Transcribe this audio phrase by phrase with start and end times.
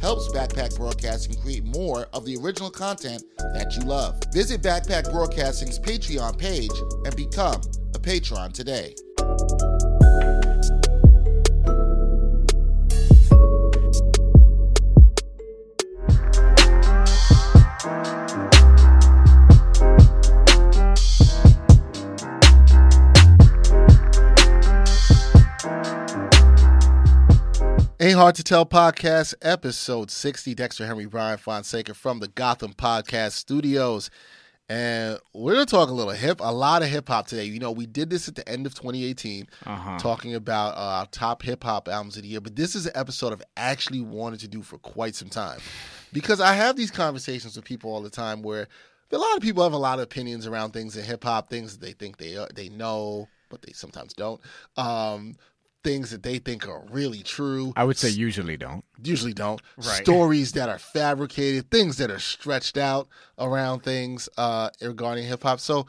[0.00, 3.22] helps Backpack Broadcasting create more of the original content
[3.54, 4.20] that you love.
[4.32, 6.70] Visit Backpack Broadcasting's Patreon page
[7.04, 7.60] and become
[7.94, 8.94] a patron today.
[28.02, 30.54] Ain't Hard to Tell podcast, episode 60.
[30.54, 34.10] Dexter Henry Brian Fonseca from the Gotham Podcast Studios.
[34.70, 37.44] And we're going to talk a little hip, a lot of hip hop today.
[37.44, 39.98] You know, we did this at the end of 2018, Uh-huh.
[39.98, 42.40] talking about uh, our top hip hop albums of the year.
[42.40, 45.58] But this is an episode I've actually wanted to do for quite some time
[46.12, 48.66] because I have these conversations with people all the time where
[49.12, 51.76] a lot of people have a lot of opinions around things in hip hop, things
[51.76, 54.40] that they think they uh, they know, but they sometimes don't.
[54.76, 55.34] Um,
[55.82, 58.84] things that they think are really true I would say usually don't.
[59.02, 59.60] usually don't.
[59.76, 60.02] Right.
[60.02, 65.60] Stories that are fabricated, things that are stretched out around things uh, regarding hip hop.
[65.60, 65.86] So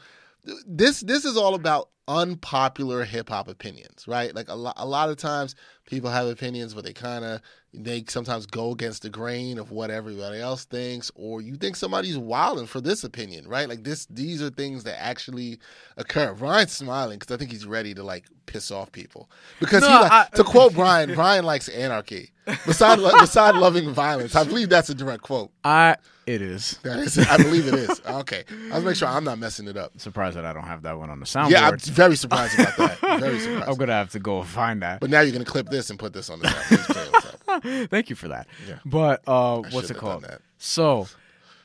[0.66, 4.34] this this is all about unpopular hip hop opinions, right?
[4.36, 7.42] Like a lot a lot of times people have opinions, but they kind of
[7.74, 12.18] they sometimes go against the grain of what everybody else thinks, or you think somebody's
[12.18, 13.70] wilding for this opinion, right?
[13.70, 15.60] Like this, these are things that actually
[15.96, 16.34] occur.
[16.34, 19.30] Ryan's smiling because I think he's ready to like piss off people
[19.62, 22.32] because he, No, like, I- to quote Brian, Brian likes anarchy.
[22.66, 25.52] Beside beside loving violence, I believe that's a direct quote.
[25.64, 25.96] I
[26.34, 26.78] it is.
[26.84, 28.02] That is, I believe it is.
[28.22, 30.00] Okay, I'll make sure I'm not messing it up.
[30.00, 31.52] Surprised that I don't have that one on the soundboard.
[31.52, 33.00] Yeah, I'm very surprised about that.
[33.20, 33.70] Very surprised.
[33.70, 35.00] I'm gonna have to go find that.
[35.00, 36.64] But now you're gonna clip this and put this on the top.
[36.64, 37.64] Please play what's up.
[37.90, 38.48] Thank you for that.
[38.68, 38.80] Yeah.
[38.86, 40.26] But uh, what's it called?
[40.58, 41.08] So,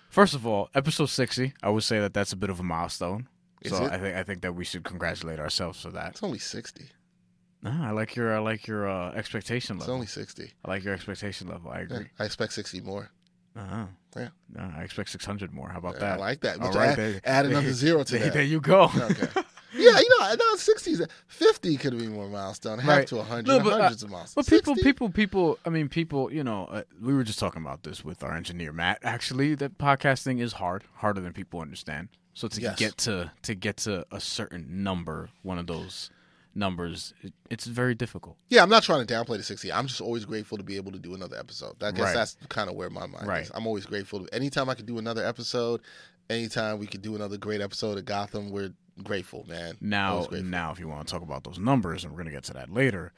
[0.09, 1.53] first of all, episode sixty.
[1.63, 3.29] I would say that that's a bit of a milestone.
[3.63, 3.93] Is so it?
[3.93, 6.13] I think I think that we should congratulate ourselves for that.
[6.13, 6.87] It's only sixty.
[7.63, 9.93] No, I like your I like your uh, expectation level.
[9.93, 10.53] It's only sixty.
[10.65, 11.71] I like your expectation level.
[11.71, 12.07] I Yeah, agree.
[12.19, 13.11] I expect sixty more.
[13.57, 13.87] Uh-huh.
[14.17, 14.29] Yeah.
[14.55, 15.69] No, I expect six hundred more.
[15.69, 16.13] How about Yeah, that?
[16.15, 16.61] I like that.
[16.61, 18.33] All right, add, there- add another zero to there, that.
[18.35, 18.91] there you go.
[18.95, 19.29] Okay.
[19.79, 22.79] Yeah, you know, no, sixties, fifty could be more milestone.
[22.79, 23.07] Half Right.
[23.09, 24.47] to hundred, No, but, uh, hundreds of milestones.
[24.47, 24.83] But people, 60?
[24.91, 25.59] people, people.
[25.67, 26.33] I mean, people.
[26.33, 29.01] You know, uh, we were just talking about this with our engineer Matt.
[29.03, 32.09] Actually, that podcasting is hard, harder than people understand.
[32.33, 32.79] So to Yes.
[32.79, 36.11] get to to get to a certain number, one of those
[36.57, 38.37] numbers, it, it's very difficult.
[38.49, 39.71] Yeah, I'm not trying to downplay the 60.
[39.73, 41.83] I'm just always grateful to be able to do another episode.
[41.83, 42.15] I guess Right.
[42.15, 43.43] that's kind of where my mind Right.
[43.45, 43.51] is.
[43.55, 44.25] I'm always grateful.
[44.25, 45.81] To, anytime I could do another episode,
[46.31, 48.73] anytime we could do another great episode of Gotham, we're
[49.05, 49.77] grateful, man.
[49.81, 50.43] Now, grateful.
[50.49, 52.73] now, if you want to talk about those numbers, and we're gonna get to that
[52.73, 53.13] later.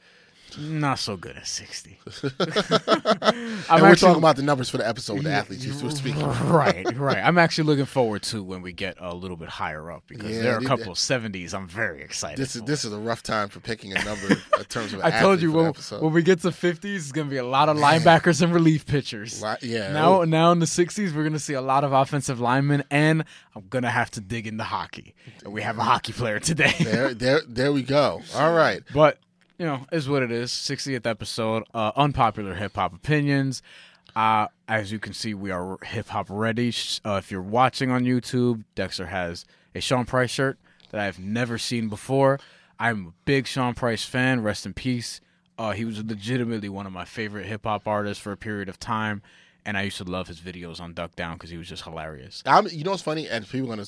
[0.57, 1.99] Not so good at sixty.
[2.23, 5.91] and I'm we're talking about the numbers for the episode with the athletes you were
[5.91, 6.25] speaking.
[6.49, 7.17] right, right.
[7.17, 10.41] I'm actually looking forward to when we get a little bit higher up because Yeah,
[10.41, 11.53] there are a couple of seventies.
[11.53, 12.37] I'm very excited.
[12.37, 12.67] This is for.
[12.67, 14.27] this is a rough time for picking a number
[14.57, 15.01] in terms of.
[15.01, 17.77] I told you when, when we get to 50s, it's gonna be a lot of
[17.77, 19.43] linebackers and relief pitchers.
[19.61, 19.91] Yeah.
[19.91, 23.23] Now, now in the 60s, we're gonna see a lot of offensive linemen, and
[23.55, 25.15] I'm gonna have to dig into hockey.
[25.43, 26.73] And we have a hockey player today.
[26.79, 28.21] there, there, there we go.
[28.35, 28.81] All right.
[28.93, 29.19] but
[29.59, 30.51] you know, is what it is.
[30.51, 31.63] 60th episode.
[31.73, 33.61] Uh, unpopular hip hop opinions.
[34.15, 36.73] Uh, as you can see, we are hip hop ready.
[37.05, 39.45] Uh, if you're watching on YouTube, Dexter has
[39.75, 40.57] a Sean Price shirt
[40.91, 42.39] that I've never seen before.
[42.79, 44.41] I'm a big Sean Price fan.
[44.41, 45.19] Rest in peace.
[45.57, 48.79] Uh, he was legitimately one of my favorite hip hop artists for a period of
[48.79, 49.21] time,
[49.65, 52.41] and I used to love his videos on Duck Down because he was just hilarious.
[52.45, 53.27] I'm, you know what's funny?
[53.27, 53.85] And people gonna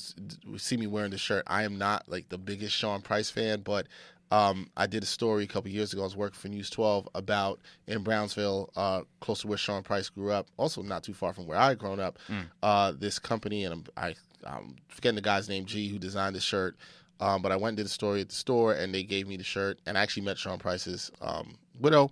[0.58, 1.44] see me wearing this shirt.
[1.46, 3.86] I am not like the biggest Sean Price fan, but
[4.32, 6.00] um, I did a story a couple years ago.
[6.00, 10.08] I was working for News 12 about in Brownsville, uh, close to where Sean Price
[10.08, 12.18] grew up, also not too far from where I had grown up.
[12.62, 14.14] Uh, this company, and I'm, I,
[14.46, 16.76] I'm forgetting the guy's name, G, who designed the shirt.
[17.20, 19.36] Um, but I went and did a story at the store, and they gave me
[19.36, 19.78] the shirt.
[19.84, 22.10] And I actually met Sean Price's um, widow,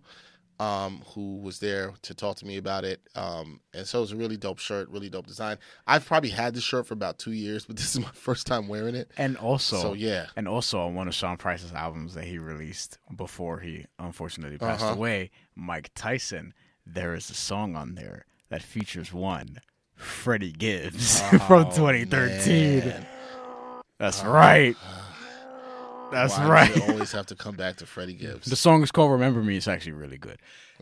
[0.61, 3.01] um, who was there to talk to me about it.
[3.17, 5.57] Um, and so it was a really dope shirt, really dope design.
[5.87, 8.69] I've probably had this shirt for about two years, but this is my first time
[8.69, 9.11] wearing it.
[9.17, 12.99] And also, So yeah, and also on one of Sean Price's albums that he released
[13.17, 14.93] before he unfortunately passed Uh-huh.
[14.95, 16.53] away, Mike Tyson,
[16.87, 19.61] there is a song on there that features one
[19.95, 22.83] Freddie Gibbs from 2013.
[22.83, 23.06] Oh, man.
[23.99, 24.77] That's right.
[26.11, 26.77] That's Why right.
[26.77, 28.47] it always have to come back to Freddie Gibbs.
[28.49, 30.39] The song is called "Remember Me." It's actually really good,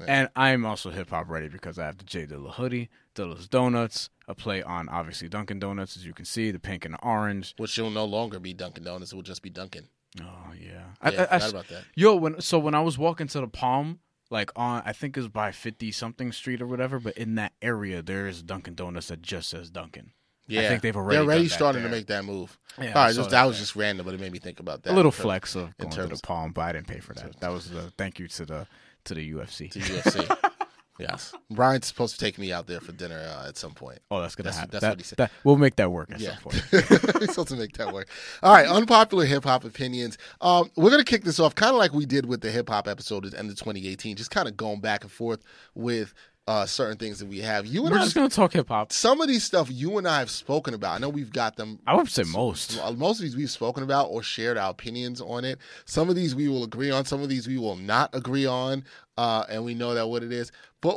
[0.06, 4.10] and I'm also hip hop ready because I have the J Dilla hoodie, Dilla's Donuts,
[4.26, 7.54] a play on obviously Dunkin' Donuts, as you can see, the pink and the orange.
[7.58, 9.88] Which will no longer be Dunkin' Donuts; it will just be Dunkin'.
[10.22, 11.84] Oh yeah, Yeah, I, I- I- forgot about that.
[11.94, 14.00] Yo, when so when I was walking to the Palm,
[14.30, 17.52] like on I think it was by fifty something street or whatever, but in that
[17.60, 20.12] area there is Dunkin' Donuts that just says Dunkin'.
[20.48, 22.58] Yeah, I think they've already they're already starting to make that move.
[22.80, 24.38] Yeah, All I right, saw just, that that was just random, but it made me
[24.38, 24.92] think about that.
[24.92, 27.38] A little flex of going to the Palm, but I didn't pay for that.
[27.40, 28.66] That was the thank you to the
[29.04, 29.70] to the UFC.
[29.72, 30.50] to UFC.
[30.98, 33.98] yes, Brian's supposed to take me out there for dinner uh, at some point.
[34.10, 34.70] Oh, that's gonna That's- happen.
[34.72, 35.18] that's That- what he said.
[35.18, 36.64] that- we'll make that work at Yeah, some point.
[36.72, 38.08] we're supposed to make that work.
[38.42, 40.18] All right, unpopular hip hop opinions.
[40.40, 42.88] Um, we're gonna kick this off kind of like we did with the hip hop
[42.88, 45.42] episode at the end of 2018, just kind of going back and forth
[45.74, 46.14] with
[46.48, 47.66] uh, certain things that we have.
[47.66, 48.90] You and We're I, just gonna talk hip hop.
[48.90, 50.94] some of these stuff you and I have spoken about.
[50.94, 52.80] I know we've got them I would say most.
[52.96, 55.58] Most of these we've spoken about or shared our opinions on it.
[55.84, 57.04] Some of these we will agree on.
[57.04, 58.84] Some of these we will not agree on,
[59.18, 60.50] uh, and we know that what it is.
[60.80, 60.96] But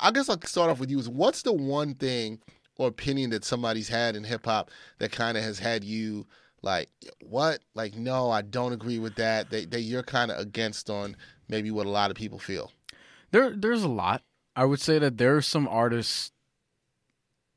[0.00, 1.00] I guess I'll start off with you.
[1.00, 2.38] Is what's the one thing
[2.76, 4.70] or opinion that somebody's had in hip hop
[5.00, 6.28] that kind of has had you
[6.62, 6.88] like
[7.28, 7.58] what?
[7.74, 9.50] Like no, I don't agree with that.
[9.50, 11.16] That that you're kind of against on
[11.48, 12.70] maybe what a lot of people feel.
[13.32, 14.22] There, there's a lot.
[14.54, 16.32] I would say that there are some artists.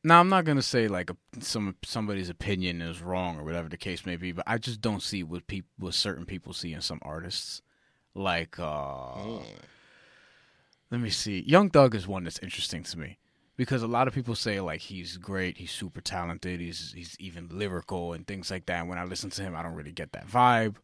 [0.04, 3.78] Now, I'm not gonna say like a, some somebody's opinion is wrong or whatever the
[3.78, 6.82] case may be, but I just don't see what people, what certain people see in
[6.82, 7.62] some artists.
[8.14, 9.40] Like, uh,
[10.92, 11.42] let me see.
[11.42, 13.18] Young Thug is one that's interesting to me
[13.58, 17.50] because a lot of people say like he's great, he's super talented, he's he's even
[17.52, 18.80] lyrical and things like that.
[18.80, 20.76] And when I listen to him, I don't really get that vibe.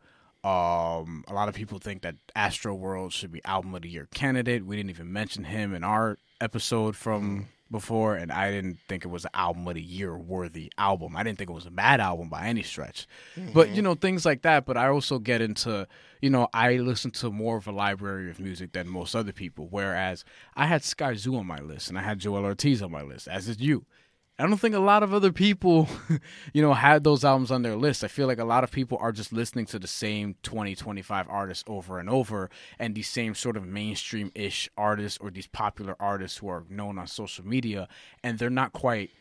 [0.44, 4.08] Um, a lot of people think that Astro World should be album of the year
[4.14, 4.66] candidate.
[4.66, 9.08] We didn't even mention him in our episode from before, and I didn't think it
[9.08, 11.16] was an album of the year worthy album.
[11.16, 13.08] I didn't think it was a bad album by any stretch.
[13.54, 14.66] But you know, things like that.
[14.66, 15.88] But I also get into,
[16.22, 19.68] you know, I listen to more of a library of music than most other people.
[19.70, 23.04] Whereas I had Sky Zoo on my list and I had Joel Ortiz on my
[23.04, 23.86] list, as did you.
[24.42, 25.88] I don't think a lot of other people,
[26.54, 28.04] you know, had those albums on their list.
[28.04, 31.28] I feel like a lot of people are just listening to the same 20, 25
[31.30, 32.50] artists over and over
[32.80, 36.98] and these same sort of mainstream ish artists or these popular artists who are known
[36.98, 37.88] on social media
[38.24, 39.12] and they're not quite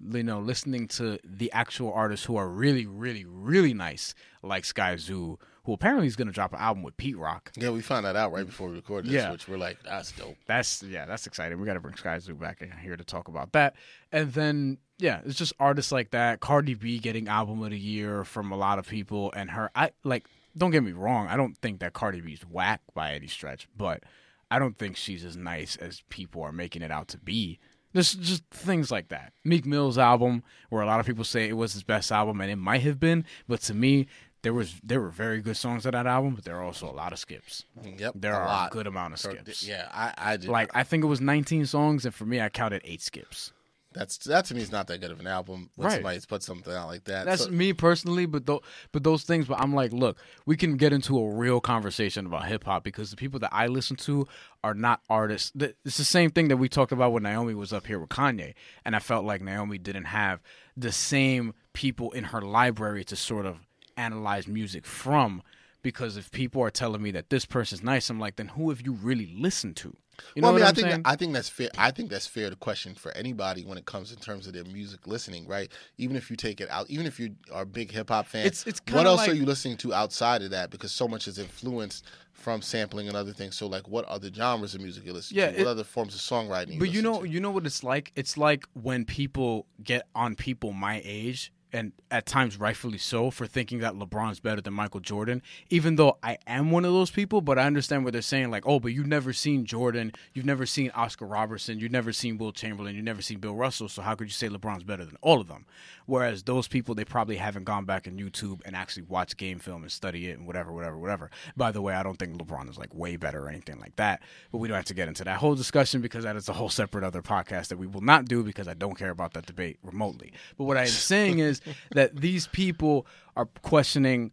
[0.00, 4.96] you know, listening to the actual artists who are really, really, really nice, like Sky
[4.96, 7.52] Zoo, who apparently is going to drop an album with Pete Rock.
[7.56, 9.30] Yeah, we found that out right before we recorded this, Yeah.
[9.32, 10.36] which we're like, that's dope.
[10.46, 11.60] That's yeah, that's exciting.
[11.60, 13.74] We got to bring Sky Zoo back in here to talk about that.
[14.12, 16.40] And then yeah, it's just artists like that.
[16.40, 19.70] Cardi B getting album of the year from a lot of people, and her.
[19.74, 20.26] I like.
[20.58, 21.28] Don't get me wrong.
[21.28, 24.02] I don't think that Cardi B's whack by any stretch, but
[24.50, 27.60] I don't think she's as nice as people are making it out to be.
[27.92, 29.32] There's just things like that.
[29.44, 32.50] Meek Mill's album, where a lot of people say it was his best album, and
[32.50, 34.06] it might have been, but to me,
[34.42, 36.92] there was there were very good songs on that album, but there are also a
[36.92, 37.64] lot of skips.
[37.98, 38.70] Yep, There a are lot.
[38.70, 39.66] a good amount of skips.
[39.66, 40.48] Yeah, I, I did.
[40.48, 43.52] Like I think it was 19 songs, and for me, I counted eight skips.
[43.92, 45.94] That's that to me is not that good of an album when Right.
[45.94, 47.26] somebody's put something out like that.
[47.26, 49.48] That's So- me personally, but but those things.
[49.48, 50.16] But I'm like, look,
[50.46, 53.66] we can get into a real conversation about hip hop because the people that I
[53.66, 54.28] listen to
[54.62, 55.50] are not artists.
[55.84, 58.54] It's the same thing that we talked about when Naomi was up here with Kanye,
[58.84, 60.40] and I felt like Naomi didn't have
[60.76, 63.66] the same people in her library to sort of
[64.00, 65.42] analyze music from.
[65.82, 68.82] Because if people are telling me that this person's nice, I'm like, then who have
[68.82, 69.96] you really listened to?
[70.34, 71.02] You know well, I mean, I think saying?
[71.06, 71.70] I think that's fair.
[71.78, 74.64] I think that's fair to question for anybody when it comes in terms of their
[74.64, 75.72] music listening, right?
[75.96, 78.44] Even if you take it out, even if you are a big hip hop fan,
[78.44, 80.68] It's- it's what else are you listening to outside of that?
[80.68, 82.04] Because so much is influenced
[82.34, 83.56] from sampling and other things.
[83.56, 85.58] So, like, what other genres of music you listen Yeah, to?
[85.58, 86.78] What other forms of songwriting?
[86.78, 87.28] But you know, to?
[87.28, 88.12] you know what it's like.
[88.14, 93.46] It's like when people get on people my age, and at times rightfully so, for
[93.46, 95.42] thinking that LeBron's better than Michael Jordan.
[95.68, 98.50] Even though I am one of those people, but I understand what they're saying.
[98.50, 102.38] Like, oh, but you've never seen Jordan, you've never seen Oscar Robertson, you've never seen
[102.38, 103.88] Wilt Chamberlain, you've never seen Bill Russell.
[103.88, 105.66] So how could you say LeBron's better than all of them?
[106.06, 109.82] Whereas those people, they probably haven't gone back on YouTube and actually watched game film
[109.82, 111.30] and study it and whatever, whatever, whatever.
[111.56, 114.20] By the way, I don't think LeBron is like way better or anything like that.
[114.50, 116.68] But we don't have to get into that whole discussion because that is a whole
[116.68, 119.78] separate other podcast that we will not do because I don't care about that debate
[119.84, 120.32] remotely.
[120.58, 121.59] But what I am saying is
[121.92, 124.32] that these people are questioning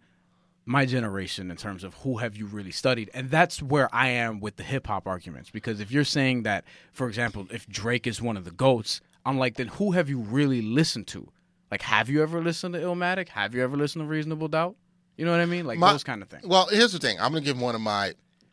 [0.66, 4.42] my generation in terms of who have you really studied and that's where i am
[4.42, 8.36] with the hip-hop arguments because if you're saying that for example if drake is one
[8.36, 11.32] of the goats i'm like then who have you really listened to
[11.72, 14.76] like have you ever listened to illmatic have you ever listened to reasonable doubt
[15.16, 17.18] you know what i mean like My- those kind of things Well, here's the thing.
[17.18, 18.08] I'm gonna give one of my.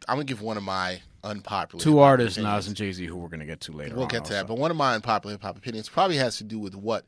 [0.08, 2.56] I'm gonna give one of my unpopular two hip-hop artists opinions.
[2.56, 4.46] nas and jay-z who we're going to get to later We'll get to that.
[4.46, 7.04] But one of my unpopular hip hop opinions probably has to do with what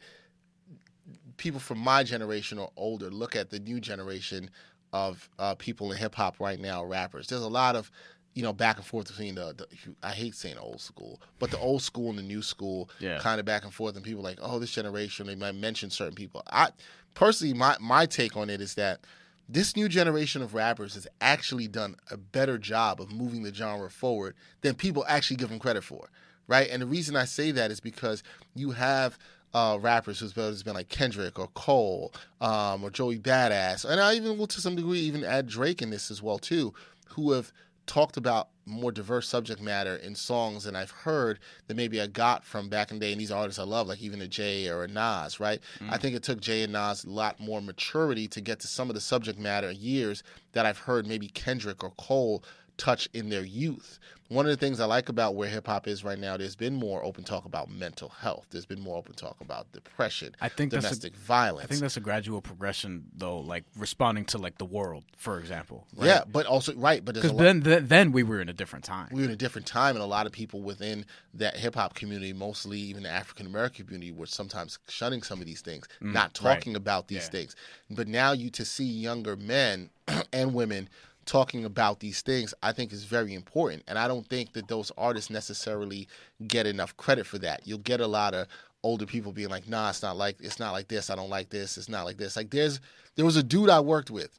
[1.37, 4.50] people from my generation or older look at the new generation
[4.93, 7.26] of uh, people in hip hop right now, rappers.
[7.26, 7.90] There's a lot of
[8.35, 9.66] you know back and forth between the, the
[10.02, 13.19] I hate saying old school, but the old school and the new school Yeah.
[13.19, 15.26] kind of back and forth, and people like, oh, this generation.
[15.26, 16.43] They might mention certain people.
[16.50, 16.71] I
[17.14, 19.00] personally, my my take on it is that
[19.49, 23.88] this new generation of rappers has actually done a better job of moving the genre
[23.90, 26.11] forward than people actually give them credit for,
[26.49, 26.69] right?
[26.69, 28.23] And the reason I say that is because
[28.55, 29.19] you have
[29.57, 33.99] uh, rappers who's been, who's been like Kendrick or Cole um, or Joey Badass, and
[33.99, 36.75] I even will to some degree even add Drake in this as well too,
[37.09, 37.53] who have
[37.87, 42.45] talked about more diverse subject matter in songs than I've heard that maybe I got
[42.45, 43.13] from back in the day.
[43.13, 45.61] And these artists I love, like even a Jay or a Nas, right?
[45.89, 48.91] I think it took Jay and Nas a lot more maturity to get to some
[48.91, 50.23] of the subject matter years
[50.53, 52.43] that I've heard maybe Kendrick or Cole
[52.76, 53.99] touch in their youth.
[54.28, 56.75] One of the things I like about where hip hop is right now, there's been
[56.75, 58.47] more open talk about mental health.
[58.50, 61.64] There's been more open talk about depression, I think that's a- domestic violence.
[61.64, 65.87] I think that's a gradual progression, though, like responding to like the world, for example.
[65.97, 66.06] right?
[66.09, 69.09] yeah, but also right, but because then, then then we were in a different time.
[69.12, 71.95] we were in a different time, and a lot of people within that hip hop
[71.95, 76.35] community, mostly even the African American community, were sometimes shunning some of these things, not
[76.35, 76.54] Mm, right.
[76.56, 77.30] talking about these Yeah.
[77.30, 77.54] things.
[77.90, 79.90] But now you to see younger men
[80.33, 80.88] and women
[81.26, 83.83] talking about these things, I think is very important.
[83.87, 86.09] And I don't think that those artists necessarily
[86.47, 87.66] get enough credit for that.
[87.66, 88.47] You'll get a lot of
[88.83, 91.11] older people being like, "Nah, it's not like it's not like this.
[91.11, 91.76] I don't like this.
[91.76, 92.80] It's not like this." Like there's
[93.16, 94.38] there was a dude I worked with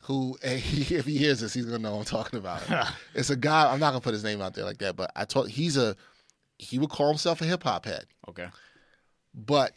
[0.00, 2.62] who he, if he hears this, he's gonna know I'm talking about.
[3.14, 3.70] it's a guy.
[3.72, 5.94] I'm not gonna put his name out there like that, but I told he's a
[6.58, 8.06] he would call himself a hip hop head.
[8.28, 8.48] Okay.
[9.34, 9.72] But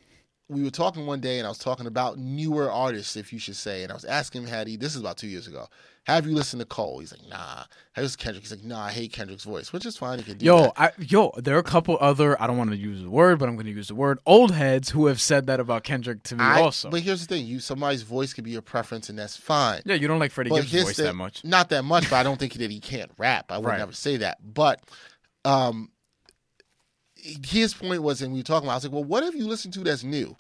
[0.50, 3.58] we were talking one day, and I was talking about newer artists, if you should
[3.58, 4.78] say, and I was asking him, had he?
[4.78, 5.68] This is about two years ago.
[6.06, 7.00] Have you listened to Cole?
[7.00, 7.64] He's like, Nah.
[7.98, 8.44] Listened to Kendrick?
[8.46, 8.86] He's like, Nah.
[8.86, 10.20] I hate Kendrick's voice, which is fine.
[10.20, 10.74] He can do Yo, that.
[10.78, 12.42] I, yo, there are a couple other.
[12.42, 14.20] I don't want to use the word, but I'm going to use the word.
[14.26, 16.90] Old heads who have said that about Kendrick to me I- also.
[16.90, 19.82] But here's the thing: you somebody's voice could be your preference, and that's fine.
[19.84, 21.44] yeah, you don't like Freddie But Gibbs' voice thing- that much.
[21.44, 23.52] Not that much, but I don't think that he can't rap.
[23.52, 23.78] I would Right.
[23.80, 24.38] never say that.
[24.42, 24.80] But
[25.44, 25.92] um,
[27.46, 29.48] his point was, and we were talking about, I was like, well, what have you
[29.48, 30.36] listened to that's new?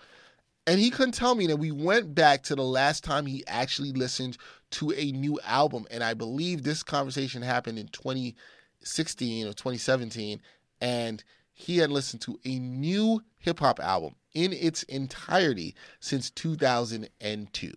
[0.65, 3.93] And he couldn't tell me that we went back to the last time he actually
[3.93, 4.37] listened
[4.71, 5.85] to a new album.
[5.89, 10.41] And I believe this conversation happened in 2016 or 2017.
[10.81, 17.73] And he had listened to a new hip hop album in its entirety since 2002.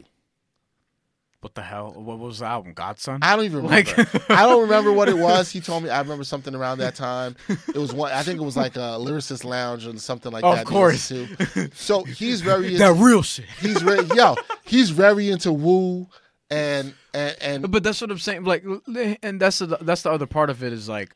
[1.43, 1.93] What the hell?
[1.97, 2.75] What was the album?
[2.75, 3.21] God's Son?
[3.23, 3.93] I don't even remember.
[3.97, 5.51] Like- I don't remember what it was.
[5.51, 5.89] He told me.
[5.89, 7.35] I remember something around that time.
[7.49, 8.13] It was one.
[8.13, 10.67] I think it was like a lyricist lounge or something like Of that.
[10.69, 11.11] he course.
[11.11, 11.73] listened.
[11.75, 12.77] So he's very.
[12.79, 13.47] that real shit.
[13.61, 14.37] he's very yo.
[14.65, 16.09] He's very into woo
[16.51, 18.45] and and and But that's what I'm saying.
[18.45, 18.65] Like,
[19.23, 21.15] and that's the that's the other part of it is like,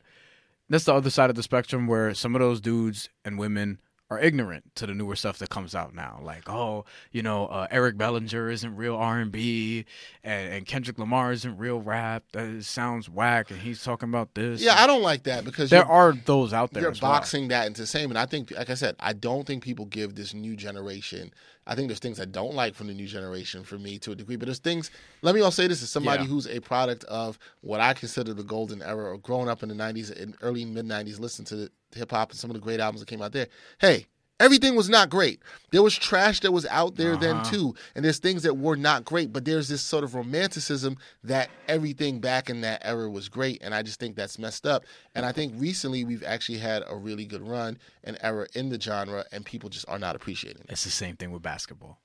[0.71, 3.79] that's the other side of the spectrum where some of those dudes and women
[4.15, 6.21] are ignorant to the newer stuff that comes out now.
[6.23, 9.85] Like, oh, you know, uh, Eric Bellinger isn't real R and B,
[10.23, 12.25] and Kendrick Lamar isn't real rap.
[12.33, 14.61] That sounds whack, and he's talking about this.
[14.63, 14.75] yeah.
[14.83, 16.83] I don't like that because there you're- those out there.
[16.83, 17.13] you're as well.
[17.13, 18.11] boxing that into the same.
[18.11, 21.33] And I think, like I said, I don't think people give this new generation.
[21.67, 24.15] I think there's things I don't like from the new generation for me to a
[24.15, 24.91] degree, but there's things.
[25.23, 26.29] Let me all say this as somebody Yeah.
[26.29, 29.75] who's a product of what I consider the golden era, or growing up in the
[29.75, 33.01] '90s and early mid '90s, listen to hip hop and some of the great albums
[33.01, 33.49] that came out there.
[33.81, 34.07] Hey.
[34.41, 35.41] Everything was not great.
[35.71, 37.51] There was trash that was out there then Uh-huh.
[37.51, 39.33] too, and there's things that were not great.
[39.33, 43.73] But there's this sort of romanticism that everything back in that era was great, and
[43.73, 44.85] I just think that's messed up.
[45.15, 48.81] And I think recently we've actually had a really good run and era in the
[48.81, 50.71] genre, and people just are not appreciating it.
[50.73, 52.01] It's the same thing with basketball.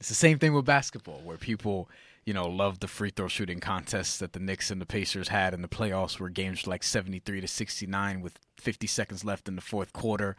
[0.00, 1.90] It's the same thing with basketball, where people,
[2.24, 5.52] you know, love the free throw shooting contests that the Knicks and the Pacers had
[5.52, 9.24] in the playoffs, where games were like seventy three to sixty nine with fifty seconds
[9.24, 10.36] left in the fourth quarter,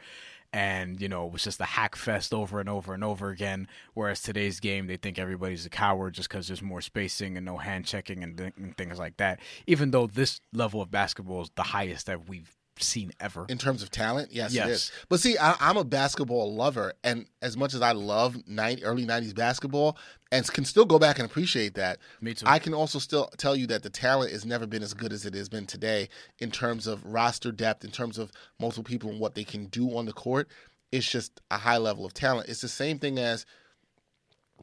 [0.51, 3.67] and you know it was just a hack fest over and over and over again.
[3.93, 7.57] Whereas today's game, they think everybody's a coward just because there's more spacing and no
[7.57, 9.39] hand checking and, th- and things like that.
[9.67, 13.45] Even though this level of basketball is the highest that we've seen ever.
[13.49, 14.69] In terms of talent, yes, Yes.
[14.69, 14.91] is.
[15.09, 19.05] But see, I, I'm a basketball lover, and as much as I love 90, early
[19.05, 19.97] '90s basketball,
[20.31, 22.45] and can still go back and appreciate that, Me too.
[22.47, 25.25] I can also still tell you that the talent has never been as good as
[25.25, 26.09] it has been today
[26.39, 29.95] in terms of roster depth, in terms of multiple people and what they can do
[29.97, 30.47] on the court.
[30.91, 32.49] It's just a high level of talent.
[32.49, 33.45] It's the same thing as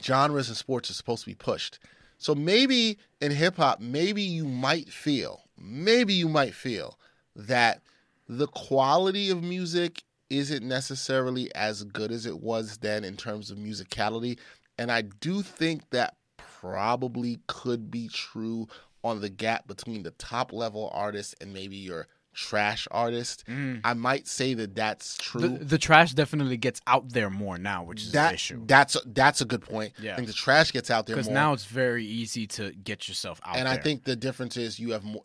[0.02, 1.78] genres and sports are supposed to be pushed.
[2.18, 6.99] So maybe in hip hop, maybe you might feel, maybe you might feel
[7.35, 7.82] that
[8.28, 13.59] the quality of music isn't necessarily as good as it was then in terms of
[13.59, 14.38] musicality.
[14.78, 18.66] And I do think that probably could be true
[19.04, 23.45] on the gap between the top level artist and maybe your trash artist.
[23.49, 23.80] Mm.
[23.85, 25.40] I might say that that's true.
[25.40, 28.62] The, the trash definitely gets out there more now, which is that an issue.
[28.66, 29.92] that's that's a good point.
[30.00, 30.12] Yeah.
[30.12, 33.40] I think the trash gets out there Because now it's very easy to get yourself
[33.45, 33.61] out there.
[33.61, 33.78] and there.
[33.78, 35.23] I think the difference is you have more.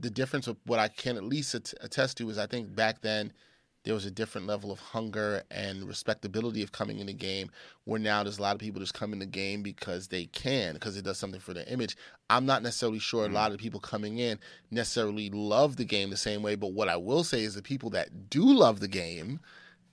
[0.00, 3.02] The difference of what I can at least att- attest to is I think back
[3.02, 3.32] then
[3.84, 7.50] there was a different level of hunger and respectability of coming in the game.
[7.84, 10.74] Where now there's a lot of people just come in the game because they can,
[10.74, 11.96] because it does something for their image.
[12.28, 14.38] I'm not necessarily sure a lot of people coming in
[14.70, 16.56] necessarily love the game the same way.
[16.56, 19.40] But what I will say is the people that do love the game,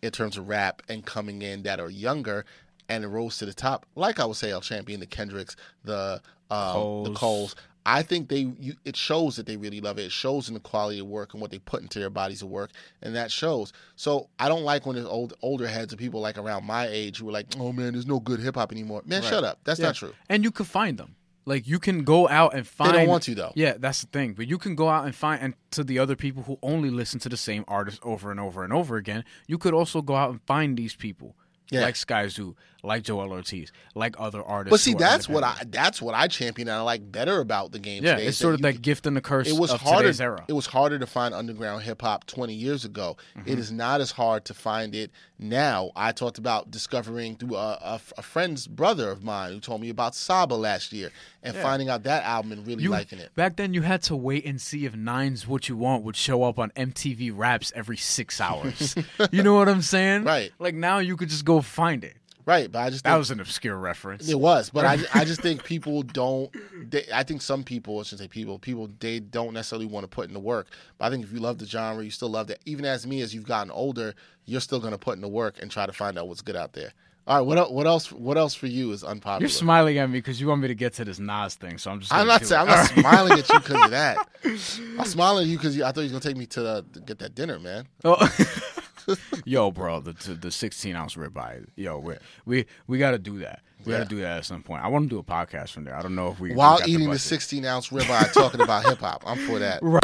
[0.01, 2.45] in terms of rap and coming in that are younger
[2.89, 7.03] and rose to the top, like I would say, El Champion, the Kendricks, the um,
[7.03, 7.55] the Coles.
[7.89, 10.03] I think they you, it shows that they really love it.
[10.03, 12.49] It shows in the quality of work and what they put into their bodies of
[12.49, 13.71] work, and that shows.
[13.95, 17.19] So I don't like when there's old older heads of people like around my age
[17.19, 19.59] who are like, "Oh man, there's no good hip hop anymore." Man, shut up.
[19.63, 19.85] That's Yeah.
[19.87, 20.13] not true.
[20.27, 21.15] And you can find them.
[21.45, 22.93] Like you can go out and find.
[22.93, 23.53] They don't want to, though.
[23.55, 24.33] Yeah, that's the thing.
[24.33, 27.21] But you can go out and find, and to the other people who only listen
[27.21, 30.29] to the same artist over and over and over again, you could also go out
[30.29, 31.37] and find these people,
[31.71, 31.83] Yeah.
[31.83, 34.71] like Sky Zoo, like Joel Ortiz, like other artists.
[34.71, 35.43] But see, that's what.
[35.43, 38.03] I that's what I champion and I like better about the game.
[38.03, 40.03] Yeah, today, it's sort of that can- gift and the curse it was of harder
[40.03, 40.45] today's era.
[40.47, 43.49] it was harder to find underground hip hop 20 years ago Mm-hmm.
[43.49, 47.77] It is not as hard to find it now i talked about discovering through a,
[47.81, 51.11] a, a friend's brother of mine who told me about saba last year
[51.43, 54.15] and finding out that album and really You- liking it Back then, you had to
[54.15, 57.97] wait and see if Nines What You Want would show up on MTV Raps every
[57.97, 58.95] six hours.
[59.31, 60.23] you know what I'm saying?
[60.23, 60.51] Right.
[60.59, 62.15] Like now, you could just go find it.
[62.47, 64.27] Right but i just That think was an obscure reference.
[64.27, 66.49] it was but I, I just think people don't
[66.89, 70.07] they, i think some people i shouldn't say people people they don't necessarily want to
[70.07, 72.49] put in the work but i think if you love the genre you still love
[72.49, 75.27] it even as me as you've gotten older you're still going to put in the
[75.27, 76.91] work and try to find out what's good out there
[77.27, 80.19] all right what, what else what else for you is unpopular You're smiling at me
[80.19, 82.13] because you want me to get to this Nas thing, so I'm just.
[82.13, 82.61] I'm not saying.
[82.61, 84.29] I'm not smiling at you because of that.
[84.45, 86.99] I'm smiling at you because I thought you was gonna take me to, the, to
[87.01, 87.85] get that dinner, man.
[88.05, 88.15] Oh.
[89.45, 91.65] Yo, bro, the the, the 16 ounce ribeye.
[91.75, 92.15] Yo, we
[92.45, 93.61] we we got to do that.
[93.85, 94.83] We got to do that at some point.
[94.83, 95.95] I want to do a podcast from there.
[95.95, 97.21] I don't know if we we While got eating the budget.
[97.21, 99.79] 16 ounce ribeye, talking about hip hop, I'm for that.
[99.81, 100.03] Right.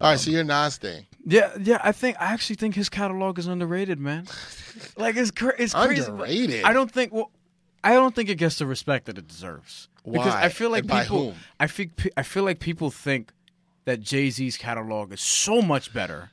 [0.00, 1.06] All right, so your Nas thing.
[1.24, 1.80] Yeah, yeah.
[1.82, 4.26] I think I actually think his catalog is underrated, man.
[4.96, 6.02] Like it's cra- it's crazy.
[6.02, 6.62] but Underrated?
[6.64, 7.12] I don't think.
[7.12, 7.32] Well,
[7.82, 9.88] I don't think it gets the respect that it deserves.
[10.04, 10.44] Because Why?
[10.44, 11.24] I feel like And by people.
[11.30, 11.34] whom?
[11.58, 13.32] I think I feel like people think
[13.86, 16.30] that Jay Z's catalog is so much better.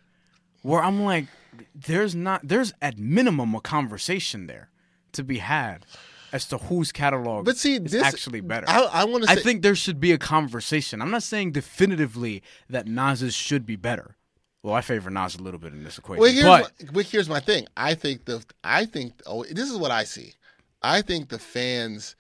[0.62, 1.26] Where I'm like,
[1.74, 2.42] there's not.
[2.48, 4.70] There's at minimum a conversation there
[5.14, 5.86] to be had
[6.32, 8.66] as to whose catalog But see, is this actually better.
[8.68, 11.02] I, I want to I think there should be a conversation.
[11.02, 14.18] I'm not saying definitively that Nas's should be better.
[14.62, 17.06] Well, I favor Nas a little bit in this equation, well, here's but my, but
[17.06, 17.68] here's my thing.
[17.78, 20.34] I think the I think oh, this is what I see.
[20.82, 22.16] I think the fans,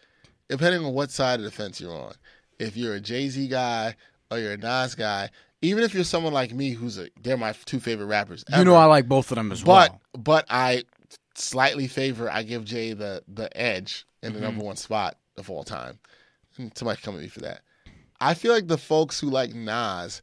[0.47, 2.13] depending on what side of the fence you're on,
[2.59, 3.95] if you're a Jay Z guy
[4.31, 5.29] or you're a Nas guy,
[5.65, 8.43] even if you're someone like me who's a they're my two favorite rappers.
[8.55, 8.75] you know.
[8.75, 10.01] I like both of them as but well.
[10.13, 10.83] but but I
[11.35, 14.45] slightly favor I give Jay the the edge in the Mm-hmm.
[14.45, 15.99] number one spot of all time.
[16.57, 17.61] And somebody come at me for that.
[18.21, 20.21] I feel like the folks who like Nas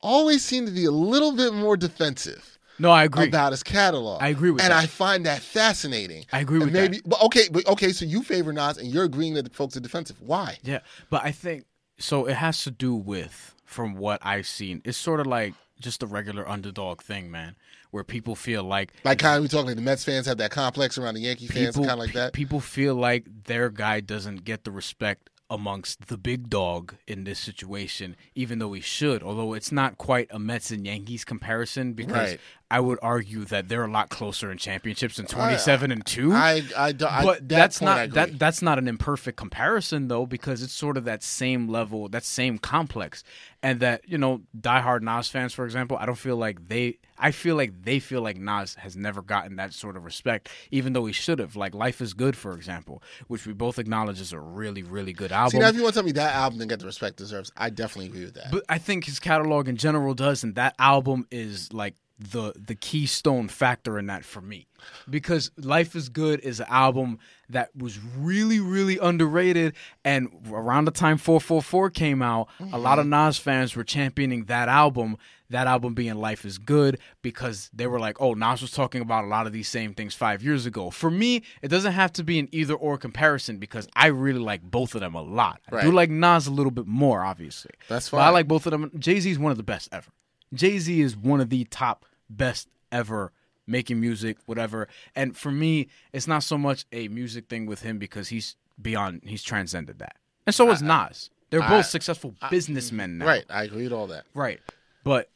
[0.00, 3.26] always seem to be a little bit more defensive No, I agree.
[3.26, 4.22] about his catalog.
[4.22, 4.64] I agree with you.
[4.66, 4.82] and that.
[4.82, 6.24] I find that fascinating.
[6.32, 7.08] I agree And with maybe, that.
[7.08, 7.90] But okay, but okay.
[7.92, 10.20] So you favor Nas, and you're agreeing that the folks are defensive.
[10.20, 10.58] Why?
[10.62, 11.64] Yeah, but I think
[11.98, 12.26] so.
[12.26, 16.06] It has to do with, from what I've seen, it's sort of like just the
[16.06, 17.56] regular underdog thing, man,
[17.90, 20.52] where people feel like Like kind of we talking like the Mets fans have that
[20.52, 22.32] complex around the Yankee fans, people kind of like that.
[22.32, 27.38] people feel like their guy doesn't get the respect amongst the big dog in this
[27.38, 29.22] situation, even though he should.
[29.22, 32.40] Although it's not quite a Mets and Yankees comparison, because Right.
[32.70, 36.32] I would argue that they're a lot closer in championships than uh, twenty-seven and two.
[36.32, 40.62] I, I, I but that that's not that that's not an imperfect comparison though because
[40.62, 43.22] it's sort of that same level that same complex
[43.62, 47.30] and that you know diehard Nas fans for example I don't feel like they I
[47.30, 51.06] feel like they feel like Nas has never gotten that sort of respect even though
[51.06, 54.40] he should have like Life is Good for example which we both acknowledge is a
[54.40, 56.70] really really good album See now, if you want to tell me that album didn't
[56.70, 58.50] get the respect it deserves, I definitely agree with that.
[58.50, 62.74] but I think his catalog in general does, and that album is like the the
[62.74, 64.66] keystone factor in that for me.
[65.08, 69.74] Because life is good is an album that was really really underrated
[70.04, 73.26] and around the time 444 came out a lot of mm-hmm.
[73.26, 75.16] nas fans were championing that album
[75.50, 79.24] that album being life is good because they were like oh nas was talking about
[79.24, 80.90] a lot of these same things five years ago.
[80.90, 84.62] For me it doesn't have to be an either or comparison because i really like
[84.62, 85.60] both of them a lot.
[85.70, 87.72] I do like nas a little bit more obviously.
[87.88, 88.90] That's but i like both of them.
[88.98, 90.10] Jay-z is one of the best ever
[90.54, 93.32] Jay Z is one of the top best ever
[93.66, 94.88] making music, whatever.
[95.16, 99.22] And for me, it's not so much a music thing with him because he's beyond,
[99.24, 100.16] he's transcended that.
[100.46, 101.30] And so is Nas.
[101.50, 103.26] They're both I- successful businessmen now.
[103.26, 103.44] Right.
[103.48, 104.24] I agree with all that.
[104.34, 104.60] Right.
[105.02, 105.30] But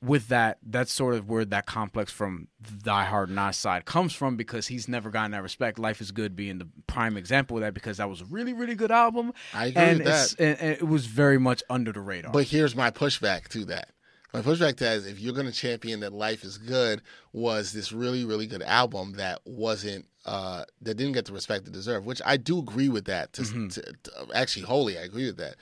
[0.00, 4.12] with that, that's sort of where that complex from the Die Hard Nas side comes
[4.12, 5.78] from because he's never gotten that respect.
[5.78, 8.76] Life is Good being the prime example of that because that was a really, really
[8.76, 9.32] good album.
[9.52, 12.30] I agree and with it's- And, and it was very much under the radar.
[12.30, 13.88] But here's my pushback to that.
[14.34, 17.00] My pushback to that is if you're going to champion that Life is Good
[17.32, 21.72] was this really, really good album that wasn't, uh, that didn't get the respect it
[21.72, 23.32] deserved, which I do agree with that.
[23.34, 23.68] To, Mm-hmm.
[23.68, 25.56] to, to- actually, wholly, I agree with that.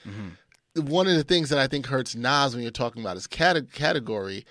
[0.75, 3.73] One of the things that I think hurts Nas when you're talking about his cate-
[3.73, 4.45] category,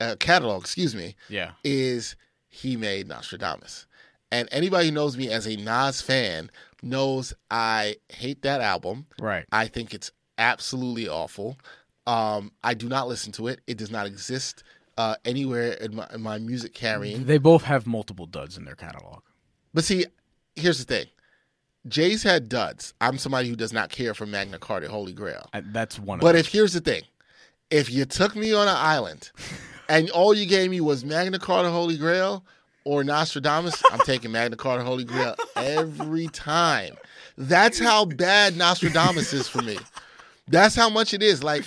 [0.00, 1.52] uh, catalog, excuse me, yeah.
[1.64, 2.16] is
[2.48, 3.86] he made Nastradamus.
[4.32, 6.50] And anybody who knows me as a Nas fan
[6.82, 9.06] knows I hate that album.
[9.20, 9.44] Right.
[9.52, 11.56] I think it's absolutely awful.
[12.06, 13.60] Um, I do not listen to it.
[13.66, 14.62] It does not exist
[14.98, 17.24] uh, anywhere in my, in my music carrying.
[17.26, 19.22] They both have multiple duds in their catalog.
[19.74, 20.06] But see,
[20.56, 21.06] here's the thing.
[21.88, 22.92] Jay's had duds.
[23.00, 25.48] I'm somebody who does not care for Magna Carta, Holy Grail.
[25.52, 26.40] I- That's one of But them.
[26.40, 27.02] if here's the thing,
[27.70, 29.30] if you took me on an island
[29.88, 32.44] and all you gave me was Magna Carta, Holy Grail,
[32.84, 36.96] or Nastradamus, I'm taking Magna Carta, Holy Grail every time.
[37.38, 39.78] That's how bad Nastradamus is for me.
[40.50, 41.42] That's how much it is.
[41.42, 41.64] Like,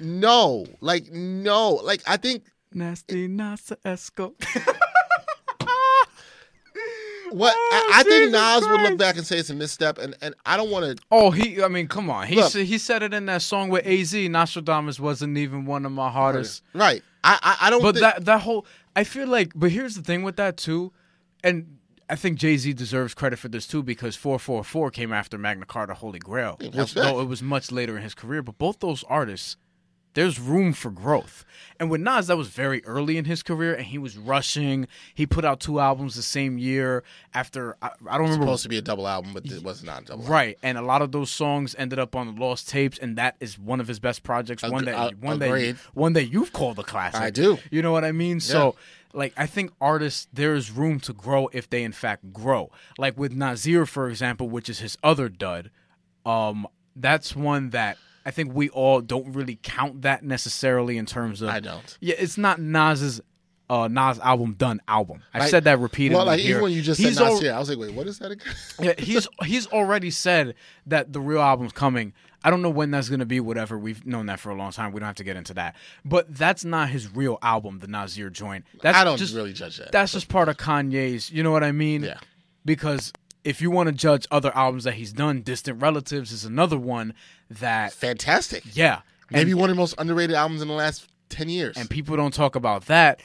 [0.00, 4.32] no, like no, like I think Nasty Nasa Esco.
[7.32, 10.16] what Oh, I, I think Nas would look back and say it's a misstep, and
[10.22, 11.04] and I don't want to.
[11.10, 11.62] oh, he.
[11.62, 12.26] I mean, come on.
[12.26, 12.52] He Look.
[12.52, 14.12] said, he said it in that song with Az.
[14.14, 16.62] Nastradamus wasn't even one of my hardest.
[16.74, 17.82] Right, I I, I don't.
[17.82, 18.66] But think, that that whole.
[18.96, 19.52] I feel like.
[19.54, 20.92] But here's the thing with that too,
[21.44, 21.78] and
[22.10, 25.94] I think Jay Z deserves credit for this too because 444 came after Magna Carta
[25.94, 28.42] Holy Grail, which though it was much later in his career.
[28.42, 29.56] But both those artists,
[30.14, 31.44] there's room for growth.
[31.78, 34.88] And with Nas, that was very early in his career, and he was rushing.
[35.14, 38.68] He put out two albums the same year after I, I don't remember supposed to
[38.68, 40.22] be a double album, but it was not a double.
[40.22, 40.32] album.
[40.32, 43.36] Right, and a lot of those songs ended up on the lost tapes, and that
[43.38, 44.64] is one of his best projects.
[44.64, 47.20] one Ag- that uh, one that one that you've called a classic.
[47.20, 47.58] I do.
[47.70, 48.40] You know what I mean?
[48.40, 48.74] So,
[49.12, 52.70] like, I think artists there is room to grow if they in fact grow.
[52.98, 55.70] Like with Nasir, for example, which is his other dud.
[56.26, 57.96] Um, that's one that
[58.26, 61.48] I think we all don't really count that necessarily in terms of.
[61.48, 61.96] I don't.
[62.00, 63.20] Yeah, it's not Nas's.
[63.68, 65.22] Uh, Nas album done album.
[65.32, 66.16] I've Like- said that repeatedly.
[66.16, 66.50] Well, like here.
[66.50, 68.32] even when you just He's said al- Nasir, I was like, wait, what is that
[68.32, 68.52] again?
[68.80, 72.12] yeah, he's he's already said that the real album's coming.
[72.42, 73.40] I don't know when that's gonna be.
[73.40, 74.92] Whatever, we've known that for a long time.
[74.92, 75.76] We don't have to get into that.
[76.04, 78.64] But that's not his real album, the Nasir joint.
[78.82, 79.92] That's I don't just, really judge that.
[79.92, 81.30] That's just part of Kanye's.
[81.30, 82.02] You know what I mean?
[82.02, 82.18] Yeah.
[82.64, 83.12] Because
[83.44, 87.14] if you want to judge other albums that he's done, Distant Relatives is another one
[87.50, 87.92] that.
[87.92, 88.64] Fantastic.
[88.74, 89.00] Yeah.
[89.30, 91.76] Maybe one of the most underrated albums in the last ten years.
[91.76, 93.22] and people don't talk about that.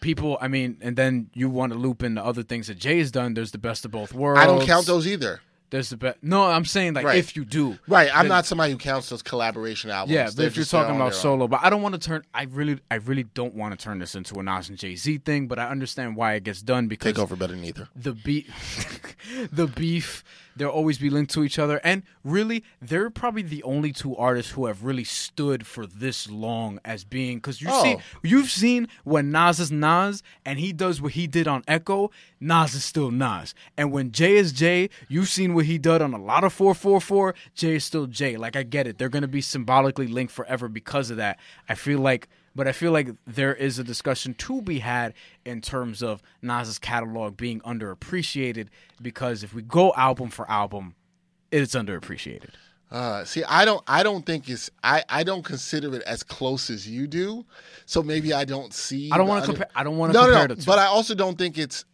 [0.00, 3.10] People, I mean, and then you want to loop in the other things that Jay's
[3.10, 3.34] done.
[3.34, 4.40] There's the best of both worlds.
[4.40, 5.40] I don't count those either.
[5.70, 6.18] There's the best.
[6.22, 7.18] No, I'm saying like Right.
[7.18, 8.10] if you do, Right.
[8.12, 10.12] I'm then- not somebody who counts those collaboration albums.
[10.14, 12.24] Yeah, but if you're talking about solo, but I don't want to turn.
[12.34, 15.18] I really, I really don't want to turn this into a Nas and Jay Z
[15.18, 15.46] thing.
[15.46, 17.88] But I understand why it gets done because take over better than either.
[17.94, 19.16] the beef,
[19.52, 20.24] the beef,
[20.60, 21.80] they'll always be linked to each other.
[21.82, 26.78] And really, they're probably the only two artists who have really stood for this long
[26.84, 27.38] as being.
[27.38, 28.00] Because you see, Oh.
[28.22, 32.74] you've seen when Nas is Nas and he does what he did on Echo, Nas
[32.74, 33.54] is still Nas.
[33.78, 37.34] And when Jay is Jay, you've seen what he did on a lot of 444,
[37.54, 38.36] Jay is still Jay.
[38.36, 38.98] Like, I get it.
[38.98, 41.38] They're going to be symbolically linked forever because of that.
[41.70, 42.28] I feel like.
[42.54, 46.78] But I feel like there is a discussion to be had in terms of Nas's
[46.78, 48.68] catalog being underappreciated
[49.00, 50.94] because if we go album for album,
[51.52, 52.50] it's underappreciated.
[52.90, 53.82] Uh, see, I don't.
[53.86, 54.68] I don't think it's.
[54.82, 55.04] I.
[55.08, 57.46] I don't consider it as close as you do.
[57.86, 59.10] So maybe I don't see.
[59.12, 59.68] I don't want to compare.
[59.76, 60.54] I don't want to No, no, compare no.
[60.56, 60.66] the two.
[60.66, 61.84] But I also don't think it's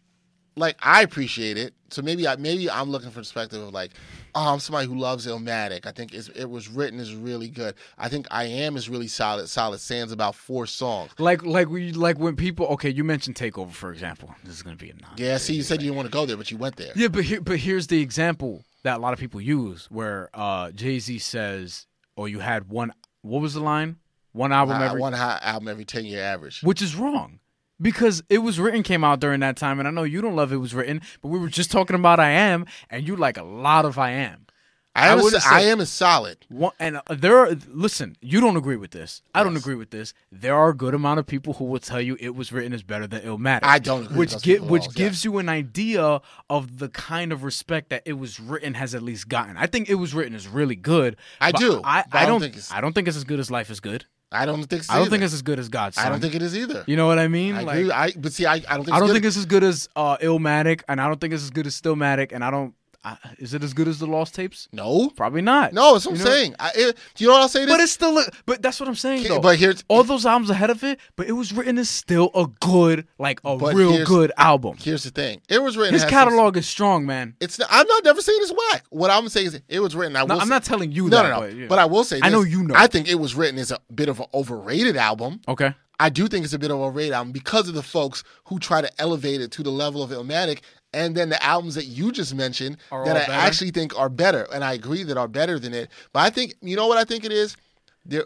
[0.57, 1.75] like I appreciate it.
[1.91, 3.93] So maybe I maybe I'm looking for perspective of like,
[4.35, 5.87] oh, I'm somebody who loves Illmatic.
[5.87, 7.75] I think it's, it was written is really good.
[7.99, 9.49] I think I am is really solid.
[9.49, 11.13] Solid Sands about four songs.
[11.19, 12.67] like, like we, like when people.
[12.69, 14.35] Okay, you mentioned Takeover for example.
[14.45, 15.13] This is gonna be a non.
[15.17, 15.37] Yeah.
[15.37, 16.93] See, you said you didn't want to go there, but you went there.
[16.97, 20.71] Yeah, but here, but here's the example that a lot of people use where uh,
[20.73, 22.93] Jay Z says, "Oh, you had one.
[23.23, 23.97] What was the line?
[24.37, 26.63] one album Uh, every, one hot album every ten year average.
[26.63, 27.41] which is wrong.
[27.81, 30.51] Because it was written came out during that time, and I know you don't love
[30.53, 33.43] it was written, but we were just talking about I am, and you like a
[33.43, 34.47] lot of I am.
[34.95, 35.19] I am.
[35.19, 36.39] I a- wouldn't I am is solid.
[36.49, 39.21] One, and uh, there are listen, you don't agree with this.
[39.35, 40.15] I don't agree with this.
[40.33, 42.83] There are a good amount of people who will tell you it was written as
[42.83, 43.61] better than Illmatic.
[43.65, 46.23] I don't agree with which those gi- people at which all, gives you an idea
[46.49, 49.59] of the kind of respect that it was written has at least gotten.
[49.59, 51.17] I think it was written is really good.
[51.43, 53.39] I do, I, I I don't don't think it's- I don't think it's as good
[53.39, 54.07] as Life is Good.
[54.33, 54.83] I don't think.
[54.85, 56.07] So I don't think it's as good as God's Son.
[56.07, 56.85] I don't think it is either.
[56.87, 57.55] you know what I mean?
[57.55, 57.91] I like agree.
[57.93, 58.89] I but see, I, I don't think.
[58.91, 61.45] I don't it's think it's as good as uh, Illmatic, and I don't think it's
[61.45, 62.75] as good as Stillmatic, and I don't.
[63.07, 64.69] I, is it as good as the Lost Tapes?
[64.73, 65.11] no.
[65.11, 65.73] Probably not.
[65.73, 66.31] No, that's what You I'm know?
[66.33, 66.55] saying.
[66.59, 67.65] I, it, do you know what I'll say?
[67.65, 67.73] This?
[67.75, 69.41] But it's still, a, but that's what I'm saying Okay, though.
[69.41, 72.47] but here's- all those albums ahead of it, but it was written as still a
[72.61, 74.77] good, like a real good album.
[74.81, 75.41] Here's the thing.
[75.49, 75.95] It was written.
[75.95, 77.37] His has some- catalog is strong, man.
[77.41, 77.61] It's.
[77.71, 78.85] I'm not never saying it's whack.
[78.91, 80.17] What I'm saying is it was written.
[80.17, 81.23] I No, will I'm say- not telling you No, that.
[81.23, 81.41] no, no.
[81.41, 81.67] But, yeah.
[81.69, 82.19] But I will say.
[82.23, 82.75] I know you know.
[82.77, 85.41] I think it was written as a bit of an overrated album.
[85.47, 85.75] okay.
[85.99, 88.59] I do think it's a bit of a overrated album because of the folks who
[88.59, 90.59] try to elevate it to the level of Illmatic,
[90.97, 93.33] and then the albums that you just mentioned Are that I better?
[93.33, 95.91] actually think are better, and I agree that are better than it.
[96.13, 97.57] But I think you know what I think it is.
[98.05, 98.25] There,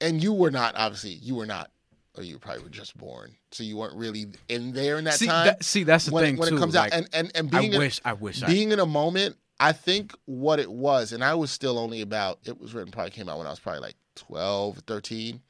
[0.00, 1.70] and you were not obviously you were not,
[2.16, 5.26] or you probably were just born, so you weren't really in there in that See,
[5.26, 5.46] time.
[5.46, 6.56] that, see, that's the when, thing when too.
[6.56, 8.72] it comes like, out, and and and I being in- wish, I wish, I, being
[8.72, 12.60] in a moment, I think what it was, and I was still only about, it
[12.60, 15.40] was written, probably came out when I was probably like 12, 13.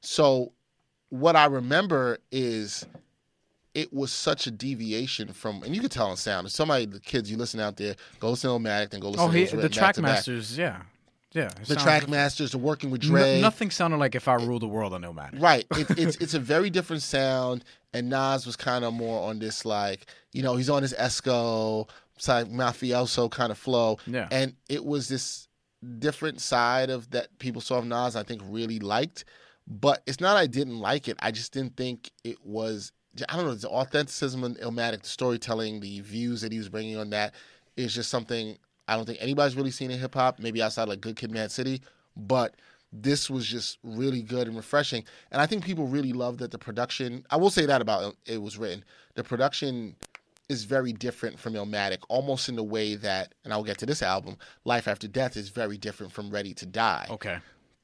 [0.00, 0.52] So
[1.10, 2.86] what I remember is
[3.78, 6.48] it was such a deviation from, and you could tell on sound.
[6.48, 9.10] If somebody, the kids you listen out there, go listen to Illmatic, then go oh,
[9.10, 10.10] listen oh, to he, It Was the Written back track to back.
[10.10, 10.82] masters, yeah,
[11.32, 11.50] yeah.
[11.66, 13.40] The Trackmasters are working with Dre.
[13.40, 15.40] nothing sounded like if I ruled the world on Illmatic.
[15.40, 15.64] Right.
[15.76, 19.64] It, it's it's a very different sound, and Nas was kind of more on this
[19.64, 21.88] like you know he's on his Esco
[22.18, 24.26] side mafioso kind of flow, Yeah.
[24.32, 25.46] and it was this
[26.00, 28.16] different side of that people saw of Nas.
[28.16, 29.24] I think really liked,
[29.68, 31.16] but it's not I didn't like it.
[31.20, 32.92] I just didn't think it was.
[33.28, 36.96] I don't know the authenticism and Illmatic, the storytelling, the views that he was bringing
[36.96, 37.34] on that
[37.76, 40.38] is just something I don't think anybody's really seen in hip hop.
[40.38, 41.82] Maybe outside like Good Kid, Mad City,
[42.16, 42.54] but
[42.92, 45.04] this was just really good and refreshing.
[45.30, 47.24] And I think people really loved that the production.
[47.30, 48.84] I will say that about it, it was written.
[49.14, 49.94] The production
[50.48, 54.02] is very different from Illmatic, almost in the way that, and I'll get to this
[54.02, 57.06] album, Life After Death is very different from Ready to Die.
[57.10, 57.38] Okay.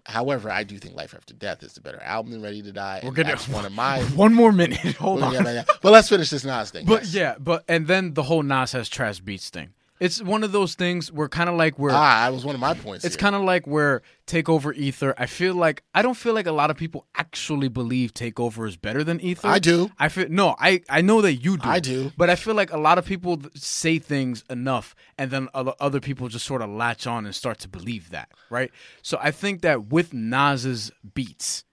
[0.06, 3.00] However, I do think Life After Death is the better album than Ready to Die.
[3.02, 4.02] We're gonna that's one of my.
[4.14, 4.78] one more minute.
[4.96, 5.32] Hold on.
[5.32, 5.64] yeah, yeah.
[5.80, 6.84] But let's finish this Nas thing.
[6.84, 7.14] But yes.
[7.14, 9.72] yeah, but and then the whole Nas has trash beats thing.
[10.04, 12.60] It's one of those things where kind of like where ah, that was one of
[12.60, 13.04] my points.
[13.04, 15.14] it's kind of like where Takeover Ether.
[15.16, 18.76] I feel like I don't feel like a lot of people actually believe Takeover is
[18.76, 19.48] better than Ether.
[19.48, 19.90] I do.
[19.98, 20.56] I feel no.
[20.58, 21.68] I I know that you do.
[21.68, 22.12] I do.
[22.16, 26.00] But I feel like a lot of people say things enough, and then other other
[26.00, 28.70] people just sort of latch on and start to believe that, right?
[29.02, 31.64] So I think that with Nas's beats,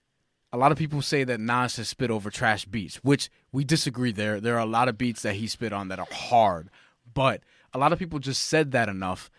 [0.53, 4.11] a lot of people say that Nas has spit over trash beats, which we disagree
[4.11, 4.39] there.
[4.39, 6.69] There are a lot of beats that he spit on that are hard,
[7.13, 7.41] but
[7.73, 9.29] a lot of people just said that enough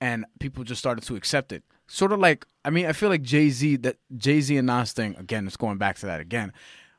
[0.00, 1.62] and people just started to accept it.
[1.86, 4.92] Sort of like I mean, I feel like Jay Z that Jay Z and Nas
[4.92, 5.46] thing again.
[5.46, 6.52] It's going back to that again,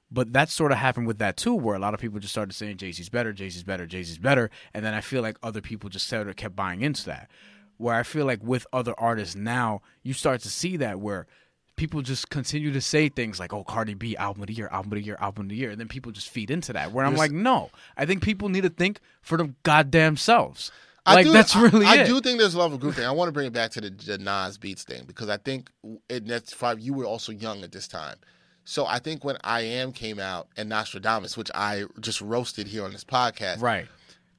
[0.10, 2.54] but that sort of happened with that too, where a lot of people just started
[2.54, 5.38] saying Jay Z's better, Jay Z's better, Jay Z's better, and then I feel like
[5.44, 7.30] other people just sort of kept buying into that.
[7.78, 11.28] Where I feel like with other artists now, you start to see that where
[11.78, 14.92] people just continue to say things like, "Oh, Cardi B album of the year, album
[14.92, 16.92] of the year, album of the year," and then people just feed into that.
[16.92, 20.72] Where I'm like, no, I think people need to think for the goddamn selves.
[21.06, 22.00] Like do, that's really I, it.
[22.02, 23.06] I do think there's a love of group thing.
[23.06, 25.70] I want to bring it back to the, the Nas Beats thing because I think
[26.10, 28.18] in that's five you were also young at this time.
[28.66, 32.84] So I think when I Am came out and Nastradamus, which I just roasted here
[32.84, 33.88] on this podcast, Right.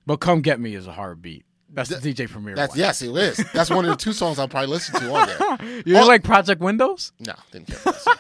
[0.05, 1.45] But Come Get Me is a hard beat.
[1.71, 2.79] That's the DJ Premier That's one.
[2.79, 3.37] yes, it is.
[3.53, 5.83] That's one of the two songs I'll probably listen to on there.
[5.87, 6.07] You Oh.
[6.07, 7.13] like Project Windows?
[7.21, 8.15] No, didn't care for that song.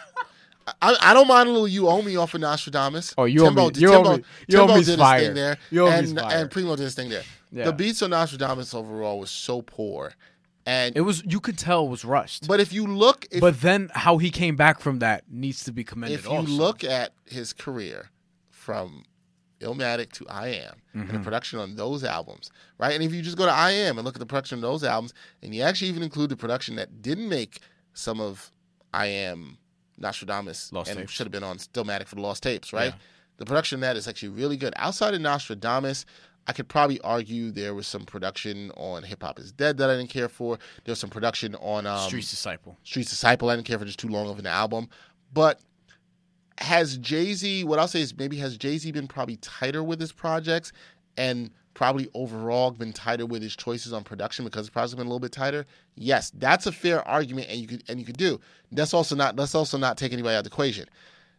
[0.82, 3.14] I, I don't mind a little "You Owe Me" off of Nastradamus.
[3.16, 5.08] Oh, You Owe Timbo, Me- You Owe Timbo, Me- You Owe Timbo Me's did his
[5.22, 6.36] thing there, You Owe and fire.
[6.36, 7.22] and Primo did his thing there.
[7.50, 7.64] Yeah.
[7.64, 10.12] The beats on Nastradamus overall was so poor,
[10.66, 12.42] and It was you could tell it was rushed.
[12.42, 15.72] But, but if you look, if, then how he came back from that needs to
[15.72, 16.50] be commended if you also.
[16.52, 18.10] look at his career
[18.50, 19.04] from
[19.60, 21.16] Illmatic to I Am and Mm-hmm.
[21.18, 22.92] the production on those albums, right?
[22.94, 24.82] And if you just go to I Am and look at the production on those
[24.84, 27.60] albums, and you actually even include the production that didn't make
[27.94, 28.50] some of
[28.94, 29.58] I Am
[30.00, 32.92] Nastradamus Lost and should have been on Stillmatic for the Lost Tapes, right?
[32.92, 32.98] Yeah.
[33.38, 34.72] The production of that is actually really good.
[34.76, 36.04] Outside of Nastradamus,
[36.46, 39.96] I could probably argue there was some production on Hip Hop Is Dead that I
[39.96, 40.56] didn't care for.
[40.84, 42.76] There was some production on um, Streets Disciple.
[42.84, 43.50] Streets Disciple.
[43.50, 44.88] I didn't care for just too long of an album.
[45.32, 45.60] But
[46.58, 50.00] has Jay Z, what I'll say is maybe has Jay Z been probably tighter with
[50.00, 50.72] his projects
[51.16, 55.10] and probably overall been tighter with his choices on production because the project's been a
[55.10, 55.64] little bit tighter.
[55.94, 58.40] Yes, that's a fair argument, and you could and you could do.
[58.72, 59.36] That's also not.
[59.36, 60.86] Let's also not take anybody out of the equation.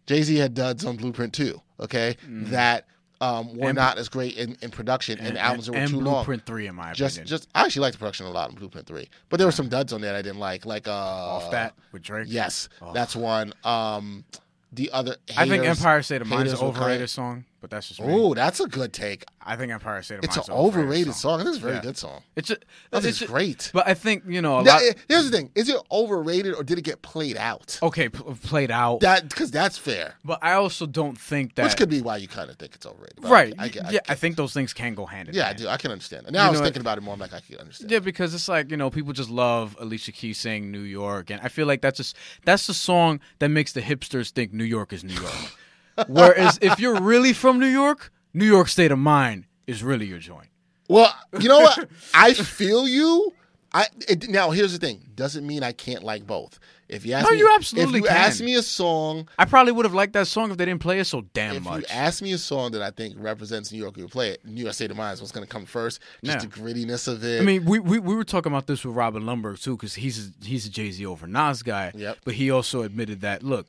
[0.05, 1.61] Jay Z had duds on Blueprint too.
[1.79, 2.85] Okay, that
[3.21, 5.99] um, were And- not as great in, in production and, albums that were and too
[5.99, 6.15] long.
[6.23, 7.27] Blueprint Three, in my Just, opinion.
[7.27, 9.67] just I actually like the production a lot on Blueprint Three, but there were some
[9.67, 12.27] duds on there I didn't like, like uh, off that with Drake.
[12.29, 12.93] Yes, Oh.
[12.93, 13.53] that's one.
[13.65, 14.23] Um,
[14.71, 17.69] the other, I think Empire State of Mind is an were kind- overrated song, but
[17.69, 17.99] that's just.
[18.03, 19.25] Oh, that's a good take.
[19.41, 21.41] I think Empire State of It's Mind an overrated song.
[21.41, 21.81] It's a very Yeah.
[21.81, 22.21] good song.
[22.35, 22.49] It's
[22.91, 23.71] That it's great.
[23.73, 24.83] But I think you know a Now, lot.
[24.83, 27.79] eh, here's the thing: is it overrated or did it get played out?
[27.81, 28.99] okay, p- played out.
[29.01, 30.15] That because that's fair.
[30.23, 31.63] but I also don't think that.
[31.63, 33.23] Which could be why you kind of think it's overrated.
[33.23, 33.53] Right.
[33.57, 35.37] I, get- I, yeah, I get- think those things can go hand in hand.
[35.37, 35.67] yeah, I do.
[35.67, 36.25] I can understand.
[36.27, 36.31] that.
[36.31, 37.13] Now You I was know, thinking about it more.
[37.13, 37.91] I'm like, I can understand.
[37.91, 41.41] Yeah, because it's like you know people just love Alicia Keys saying New York, and
[41.41, 44.93] I feel like that's just that's the song that makes the hipsters think New York
[44.93, 45.33] is New York.
[46.07, 50.19] Whereas if you're really from New York, New York State of Mind is really your
[50.19, 50.47] joint.
[50.87, 51.87] Well, you know what?
[52.13, 53.33] I feel you.
[53.71, 55.03] I it, now here's the thing.
[55.13, 56.59] Doesn't mean I can't like both.
[56.87, 58.17] If you ask No, me, you absolutely if you can.
[58.17, 60.97] ask me a song, I probably would have liked that song if they didn't play
[60.99, 61.83] it so damn if much.
[61.83, 64.43] If you ask me a song that I think represents New York, you play it.
[64.43, 65.99] New York State of Mind is what's going to come first.
[66.23, 66.41] Just Yeah.
[66.41, 67.41] the grittiness of it.
[67.43, 70.29] I mean, we, we we were talking about this with Robin Lundberg too, because he's
[70.29, 71.91] a, he's a Jay Z over Nas guy.
[71.93, 72.17] Yep.
[72.25, 73.67] But he also admitted that look,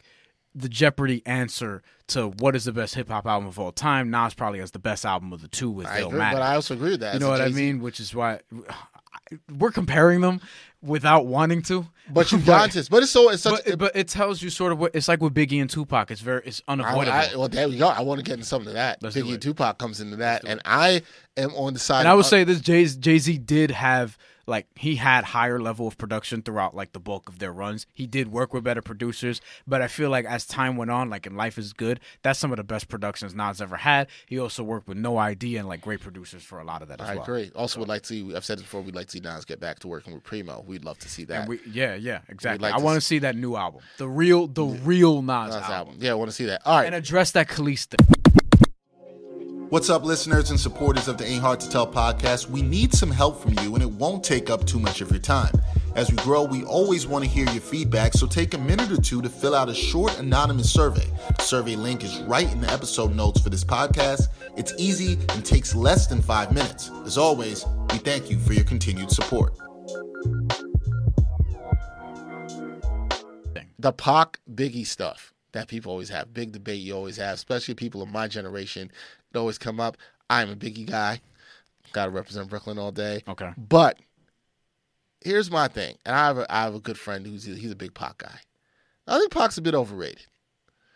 [0.55, 4.35] the Jeopardy answer to what is the best hip hop album of all time, Nas
[4.35, 6.33] probably has the best album of the two with I Illmatic.
[6.33, 7.13] but I also agree with that.
[7.13, 7.81] you As know what I Jay-Z mean?
[7.81, 8.41] Which is why
[9.59, 10.41] we're comparing them
[10.83, 11.87] without wanting to.
[12.11, 12.89] But you've gone this.
[12.89, 13.65] But it's so it's such.
[13.65, 16.11] But, but it tells you sort of what it's like with Biggie and Tupac.
[16.11, 17.13] It's very it's I, unavoidable.
[17.13, 17.87] I, well, there we go.
[17.89, 19.03] I want to get into something of that.
[19.03, 21.03] Let's Biggie and Tupac comes into that, and I
[21.37, 22.01] am on the side.
[22.01, 24.19] and I would say this Jay Jay Z did have
[24.51, 27.87] like he had higher level of production throughout like the bulk of their runs.
[27.95, 31.27] He did work with better producers, but I feel like as time went on, like
[31.27, 34.09] in Life is Good, that's some of the best productions Nas ever had.
[34.27, 37.01] He also worked with No ID and like great producers for a lot of that
[37.01, 37.23] as I well.
[37.23, 37.51] agree.
[37.55, 38.35] Also, would like to see.
[38.35, 38.83] I've said it before.
[38.83, 40.65] We'd like to see Nas get back to working with Primo.
[40.67, 41.41] We'd love to see that.
[41.41, 42.69] And we, yeah, yeah, exactly.
[42.69, 45.73] like I want to see that new album, the real, the real Nas, Nas album,
[45.73, 45.97] album.
[46.01, 46.63] Yeah, I want to see that.
[46.65, 46.87] All right.
[46.87, 48.20] and address that Kelis thing.
[49.71, 52.51] What's up, listeners and supporters of the Ain't Hard to Tell podcast?
[52.51, 55.21] We need some help from you, and it won't take up too much of your
[55.21, 55.55] time.
[55.95, 59.01] As we grow, we always want to hear your feedback, so take a minute or
[59.01, 61.07] two to fill out a short anonymous survey.
[61.37, 64.23] The survey link is right in the episode notes for this podcast.
[64.57, 66.91] It's easy and takes less than five minutes.
[67.05, 69.55] As always, we thank you for your continued support.
[73.79, 78.03] the Pac Biggie stuff that people always have, big debate you always have, especially people
[78.03, 78.91] of my generation.
[79.33, 79.97] It always come up.
[80.29, 81.21] I'm a Biggie guy.
[81.93, 83.23] Got to represent Brooklyn all day.
[83.29, 83.51] Okay.
[83.57, 83.99] But
[85.21, 87.77] here's my thing, and I have a, I have a good friend who's he's a
[87.77, 88.39] big Pac guy.
[89.07, 90.27] I think Pac's a bit overrated.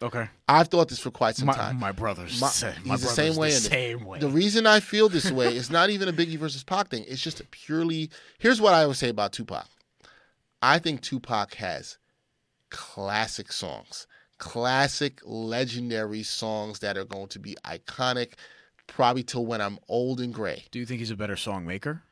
[0.02, 1.78] Okay, I've thought this for quite some my, time.
[1.80, 2.74] my brother's My- same.
[2.74, 3.50] he's My the same way.
[3.50, 4.18] The same way.
[4.18, 7.04] The reason I feel this way is not even a Biggie versus Pac thing.
[7.08, 8.10] It's just a purely.
[8.38, 9.66] Here's what I always say about Tupac.
[10.60, 11.96] I think Tupac has
[12.70, 14.06] classic songs,
[14.38, 18.32] classic, legendary songs that are going to be iconic,
[18.86, 20.64] probably till when I'm old and gray.
[20.70, 22.02] Do you think he's a better song maker?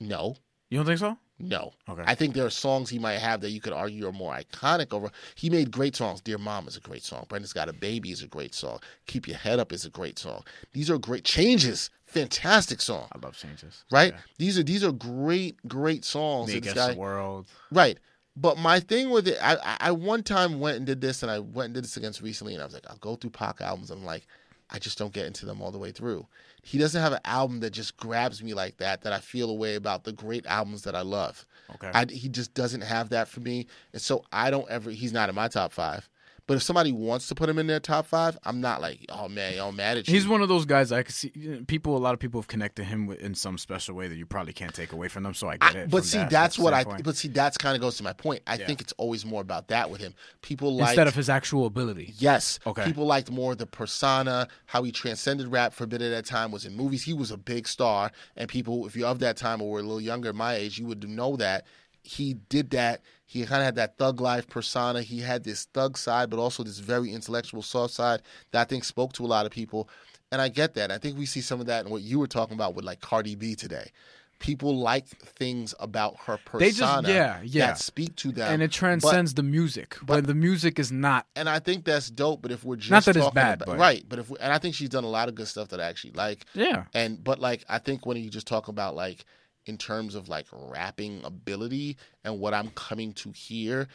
[0.00, 0.36] No,
[0.68, 1.16] You don't think so?
[1.38, 1.72] no.
[1.88, 2.02] Okay.
[2.06, 4.92] I think there are songs he might have that you could argue are more iconic
[4.92, 5.10] over.
[5.34, 6.20] He made great songs.
[6.20, 7.24] Dear Mom is a great song.
[7.28, 8.78] Brenda's Got a Baby is a great song.
[9.06, 10.44] Keep Your Head Up is a great song.
[10.72, 11.90] These are great changes.
[12.06, 13.08] Fantastic song.
[13.12, 13.84] I love changes.
[13.90, 14.12] Right?
[14.14, 14.20] Yeah.
[14.38, 16.48] These are these are great, great songs.
[16.48, 17.46] Me that this against guy- the world.
[17.70, 17.98] Right.
[18.36, 21.38] But my thing with it, I, I one time went and did this, and I
[21.38, 23.90] went and did this against recently, and I was like, I'll go through Pac albums.
[23.90, 24.26] I'm like,
[24.70, 26.26] I just don't get into them all the way through.
[26.62, 29.02] He doesn't have an album that just grabs me like that.
[29.02, 31.46] That I feel a way about the great albums that I love.
[31.76, 31.90] Okay.
[31.94, 34.90] I, he just doesn't have that for me, and so I don't ever.
[34.90, 36.08] He's not in my top five.
[36.46, 39.28] But if somebody wants to put him in their top five, I'm not like, oh
[39.28, 40.14] man, I'm mad at you.
[40.14, 41.30] He's one of those guys I can see.
[41.66, 44.26] People, a lot of people have connected him with, in some special way that you
[44.26, 45.34] probably can't take away from them.
[45.34, 45.90] So I get I- it.
[45.90, 46.84] but see, that that's what I.
[46.84, 48.42] But see, that's kind of goes to my point.
[48.46, 48.66] I Yeah.
[48.66, 50.14] think it's always more about that with him.
[50.40, 52.14] People like instead of his actual ability.
[52.18, 52.60] Yes.
[52.64, 52.84] Okay.
[52.84, 56.52] People liked more the persona, how he transcended rap for a bit at that time
[56.52, 57.02] was in movies.
[57.02, 59.82] He was a big star, and people, if you're of that time or were a
[59.82, 61.66] little younger, my age, you would know that
[62.06, 63.02] he did that.
[63.26, 65.02] He kind of had that thug life persona.
[65.02, 68.84] He had this thug side, but also this very intellectual, soft side that I think
[68.84, 69.88] spoke to a lot of people.
[70.32, 70.90] And I get that.
[70.92, 73.00] I think we see some of that in what you were talking about with like
[73.00, 73.90] Cardi B today.
[74.38, 77.68] People like things about her persona They just- yeah, yeah.
[77.68, 79.96] that speak to them, and it But- transcends the music.
[80.02, 81.26] But the music is not.
[81.34, 82.42] and I think that's dope.
[82.42, 84.04] But if we're just Not that it's bad, about, but- right?
[84.06, 85.84] But if we, and I think she's done a lot of good stuff that I
[85.86, 86.44] actually like.
[86.54, 86.84] Yeah.
[86.92, 89.24] And but like I think when you just talk about like
[89.66, 93.88] in terms of like rapping ability and what I'm coming to hear,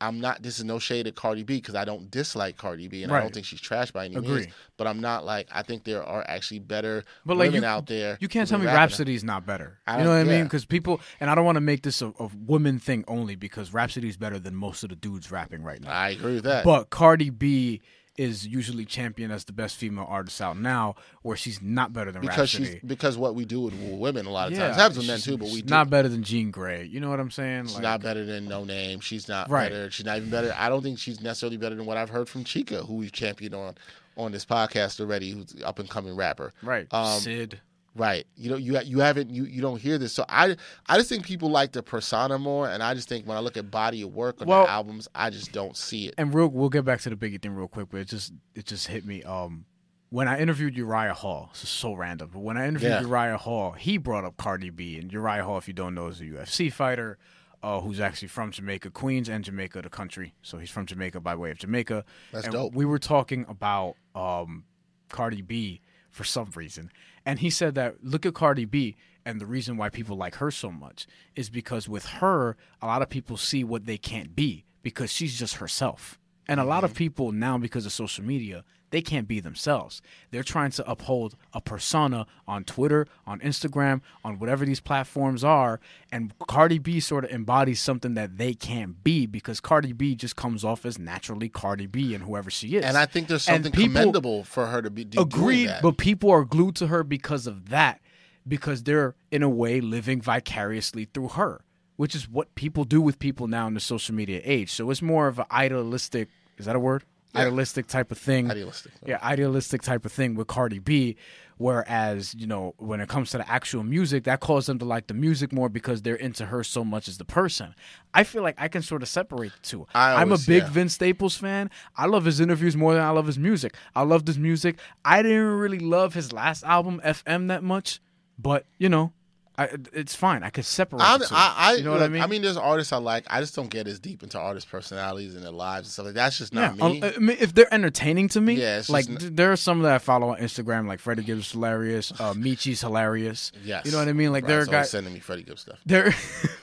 [0.00, 0.42] I'm not.
[0.42, 3.20] This is no shade at Cardi B because I don't dislike Cardi B, and I
[3.20, 4.40] don't think she's trash by any Agree.
[4.40, 4.46] means.
[4.76, 7.86] But I'm not like I think there are actually better But like women you, out
[7.86, 8.18] there.
[8.20, 8.66] you can't tell me.
[8.66, 9.78] Rapsody's not better.
[9.88, 10.44] You know what I mean?
[10.44, 13.72] Because people, and I don't want to make this a, a woman thing only because
[13.72, 15.90] Rapsody's better than most of the dudes rapping right now.
[15.90, 16.64] I agree with that.
[16.64, 17.80] But Cardi B
[18.16, 22.22] is usually championed as the best female artist out now, where she's not better than
[22.22, 22.74] because Rapsody.
[22.80, 25.18] she's because what we do with women a lot of yeah, times happens with men
[25.18, 25.36] too.
[25.36, 25.70] But we she's do.
[25.74, 26.88] not better than Jean Grae.
[26.88, 27.64] You know what I'm saying?
[27.66, 29.00] She's Like, not better than No Name.
[29.00, 29.68] She's not Right.
[29.70, 29.90] better.
[29.90, 30.54] She's not even better.
[30.56, 33.54] I don't think she's necessarily better than what I've heard from Chika, who we've championed
[33.54, 33.74] on
[34.16, 36.52] on this podcast already, who's up and coming rapper.
[36.62, 36.86] right.
[36.92, 37.60] Um, Sid.
[37.96, 38.26] Right.
[38.36, 40.12] You know, you you haven't you you don't hear this.
[40.12, 40.56] So I
[40.88, 43.56] I just think people like the persona more, and I just think when I look
[43.56, 46.14] at body of work on Well- the albums, I just don't see it.
[46.18, 48.66] And real, we'll get back to the Biggie thing real quick, but it just it
[48.66, 49.22] just hit me.
[49.22, 49.64] Um,
[50.10, 53.00] when I interviewed Uriah Hall, this is so random, but when I interviewed Yeah.
[53.02, 56.20] Uriah Hall, he brought up Cardi B, and Uriah Hall, if you don't know, is
[56.20, 57.18] a UFC fighter.
[57.62, 60.34] Uh, who's actually from Jamaica, Queens, and Jamaica, the country.
[60.42, 62.04] So he's from Jamaica by way of Jamaica.
[62.30, 62.74] That's and dope.
[62.74, 64.64] We were talking about um,
[65.08, 65.80] Cardi B
[66.10, 66.90] for some reason,
[67.26, 70.50] and he said that look at Cardi B, and the reason why people like her
[70.50, 74.64] so much is because with her, a lot of people see what they can't be
[74.82, 76.18] because she's just herself.
[76.46, 76.98] And a lot of mm-hmm.
[76.98, 80.00] people now, because of social media, they can't be themselves.
[80.30, 85.80] They're trying to uphold a persona on Twitter, on Instagram, on whatever these platforms are.
[86.12, 90.36] And Cardi B sort of embodies something that they can't be because Cardi B just
[90.36, 92.84] comes off as naturally Cardi B and whoever she is.
[92.84, 95.82] And I think there's something commendable for her to be do, doing Agreed, that.
[95.82, 98.00] but people are glued to her because of that,
[98.46, 101.64] because they're in a way living vicariously through her,
[101.96, 104.70] which is what people do with people now in the social media age.
[104.70, 106.28] So it's more of an idealistic.
[106.58, 107.04] Is that a word?
[107.36, 108.50] Idealistic type of thing.
[108.50, 108.92] Idealistic.
[109.04, 111.16] Yeah, idealistic type of thing with Cardi B.
[111.56, 115.06] Whereas, you know, when it comes to the actual music, that calls them to like
[115.06, 117.74] the music more because they're into her so much as the person.
[118.12, 119.86] I feel like I can sort of separate the two.
[119.94, 120.70] I I'm a big yeah.
[120.70, 121.70] Vince Staples fan.
[121.96, 123.76] I love his interviews more than I love his music.
[123.94, 124.78] I love his music.
[125.04, 128.00] I didn't really love his last album, FM, that much,
[128.36, 129.12] but you know,
[129.56, 130.42] I, it's fine.
[130.42, 131.00] I could separate.
[131.00, 131.34] I'm, the two.
[131.36, 132.42] I, I, you know what I look, mean?
[132.42, 133.24] there's artists I like.
[133.30, 136.14] I just don't get as deep into artists' personalities and their lives and stuff like
[136.14, 136.24] that.
[136.24, 137.02] That's just not yeah, me.
[137.04, 140.30] I mean, if they're entertaining to me, Yeah, like there are some that I follow
[140.30, 143.52] on Instagram, like Freddie Gibbs hilarious, uh, Michi's hilarious.
[143.62, 144.32] yes, you know what I mean.
[144.32, 145.78] Like there are guys, sending me Freddie Gibbs stuff.
[145.86, 146.12] there,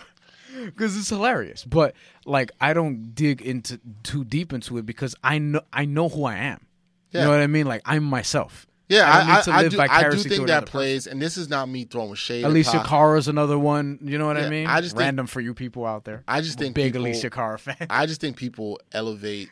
[0.66, 1.64] because it's hilarious.
[1.64, 6.10] But like I don't dig into too deep into it because I know I know
[6.10, 6.66] who I am.
[7.12, 7.22] Yeah.
[7.22, 7.68] You know what I mean?
[7.68, 8.68] Like I'm myself.
[8.92, 9.80] Yeah, I I, I, do.
[9.80, 10.72] I do think that another person.
[10.72, 12.44] plays, and this is not me throwing shade.
[12.44, 12.86] at Alicia Pac.
[12.88, 14.00] Cara's another one.
[14.02, 14.68] You know what Yeah, I mean?
[14.68, 16.24] I just think- random for you people out there.
[16.28, 17.78] I just I'm think big people- Alessia Cara fan.
[17.89, 19.50] I just think people elevate.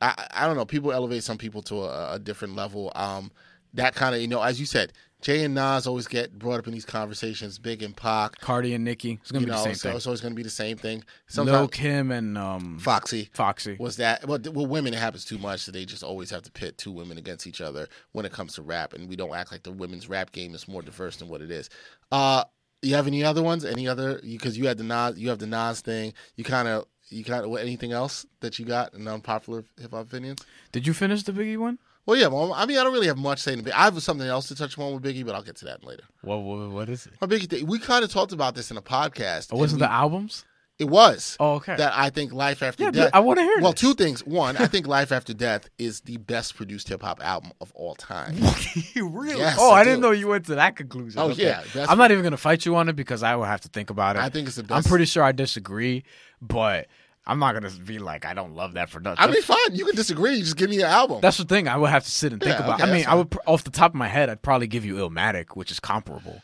[0.00, 0.64] I I I don't know.
[0.64, 2.90] People elevate some people to a, a different level.
[2.94, 3.30] Um,
[3.74, 4.92] that kind of you know, as you said,
[5.24, 7.58] Jay and Nas always get brought up in these conversations.
[7.58, 9.18] Big and Pac, Cardi and Nicki.
[9.22, 9.96] It's gonna you be know, the same so thing.
[9.96, 10.98] it's always going to be the same thing.
[10.98, 13.76] Lil Sometimes Kim and um, Foxy Foxy.
[13.80, 14.28] was that.
[14.28, 16.92] Well, well, women it happens too much, so they just always have to pit two
[16.92, 19.72] women against each other when it comes to rap, and we don't act like the
[19.72, 21.70] women's rap game is more diverse than what it is.
[22.12, 22.44] Uh,
[22.82, 23.64] you have any other ones?
[23.64, 24.20] Any other?
[24.22, 26.12] Because you, had the Nas, you have the Nas thing.
[26.36, 26.84] You kind of.
[27.10, 30.44] You kind of anything else that you got in unpopular hip hop opinions?
[30.72, 31.78] Did you finish the Biggie one?
[32.06, 32.26] Well, yeah.
[32.26, 33.58] Well, I mean, I don't really have much saying.
[33.62, 33.74] to Biggie.
[33.74, 36.04] I have something else to touch on with Biggie, but I'll get to that later.
[36.22, 37.14] What what, what is it?
[37.20, 37.66] My Biggie thing.
[37.66, 39.48] We kind of talked about this in a podcast.
[39.52, 40.44] Oh, wasn't and the albums?
[40.76, 41.36] It was.
[41.38, 41.76] Oh, okay.
[41.76, 43.10] That I think Life After Yeah, Death.
[43.14, 43.80] I wanna hear Well, this.
[43.80, 44.26] two things.
[44.26, 47.94] One, I think Life After Death is the best produced hip hop album of all
[47.94, 48.34] time.
[48.96, 49.38] really?
[49.38, 51.20] Yes, oh, I I, didn't know you went to that conclusion.
[51.20, 51.44] Oh, Okay.
[51.44, 53.90] yeah, I'm not even gonna fight you on it because I will have to think
[53.90, 54.22] about it.
[54.22, 54.84] I think it's the best.
[54.84, 56.02] I'm pretty sure I disagree,
[56.42, 56.88] but
[57.26, 59.24] I'm not gonna be like I don't love that for nothing.
[59.24, 59.56] I mean, fine.
[59.72, 60.34] You can disagree.
[60.34, 61.20] You just give me an album.
[61.22, 61.68] that's the thing.
[61.68, 62.80] I would have to sit and think Yeah, about.
[62.82, 64.96] okay, I mean, I would off the top of my head, I'd probably give you
[64.96, 66.42] Illmatic, which is comparable.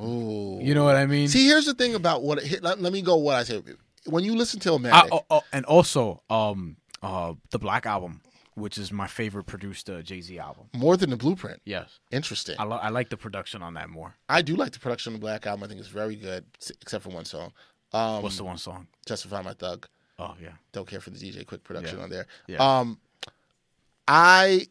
[0.00, 0.58] Ooh.
[0.62, 1.28] You know what I mean?
[1.28, 2.38] See, here's the thing about what.
[2.62, 3.16] Let, let me go.
[3.16, 3.62] What I say.
[4.06, 8.20] When you listen to I- Illmatic, oh, oh, and also, um, uh, the Black album,
[8.54, 10.66] which is my favorite produced uh, Jay Z album.
[10.74, 11.60] more than the Blueprint.
[11.64, 12.56] Yes, Interesting.
[12.58, 14.14] I, lo- I like the production on that more.
[14.28, 15.64] I do like the production of the Black album.
[15.64, 16.44] I think it's very good,
[16.80, 17.52] except for one song.
[17.92, 18.86] Um, What's the one song?
[19.06, 19.86] Justify My Thug.
[20.18, 22.04] Oh yeah, Don't care for the DJ Quik production Yeah.
[22.04, 22.26] on there.
[22.48, 22.78] Yeah.
[22.80, 22.98] Um,
[24.06, 24.66] I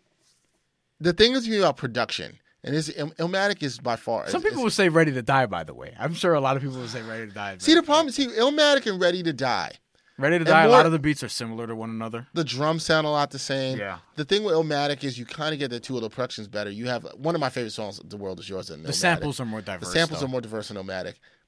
[1.00, 4.28] the thing is about production, and this Il- Illmatic is by far.
[4.30, 6.64] some people would say "Ready to Die." By the way, I'm sure a lot of
[6.64, 9.32] people would say "Ready to Die." see the problem is, See Illmatic and Ready to
[9.32, 9.72] Die.
[10.18, 12.28] "Ready to Die." a lot of the beats are similar to one another.
[12.34, 13.78] The drums sound a lot the same.
[13.78, 14.00] Yeah.
[14.16, 16.72] The thing with Illmatic is you kind of get the two of the productions better.
[16.72, 19.46] You have one of my favorite songs, "The World Is Yours," and The samples are
[19.46, 19.88] more diverse.
[19.88, 20.26] The samples though.
[20.26, 20.78] Are more diverse in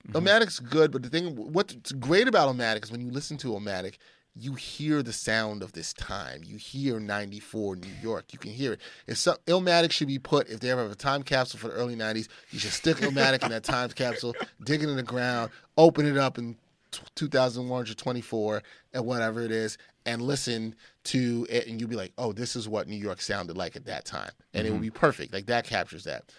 [0.07, 0.17] Mm-hmm.
[0.17, 0.41] Illmatic.
[0.41, 3.97] Illmatic's good, but the thing what's great about Illmatic is when you listen to Illmatic,
[4.35, 6.41] you hear the sound of this time.
[6.45, 8.31] You hear 94 New York.
[8.31, 8.81] You can hear it.
[9.07, 11.73] If some Illmatic should be put, if they ever have a time capsule for the
[11.73, 15.51] early 90s, you should stick Illmatic in that time capsule, dig it in the ground,
[15.77, 16.55] open it up in
[16.91, 22.31] t- 2124, and whatever it is and listen to it and you'll be like, oh,
[22.31, 24.31] this is what New York sounded like at that time.
[24.53, 24.83] And it will mm-hmm.
[24.83, 25.33] be perfect.
[25.33, 26.33] Like that captures that.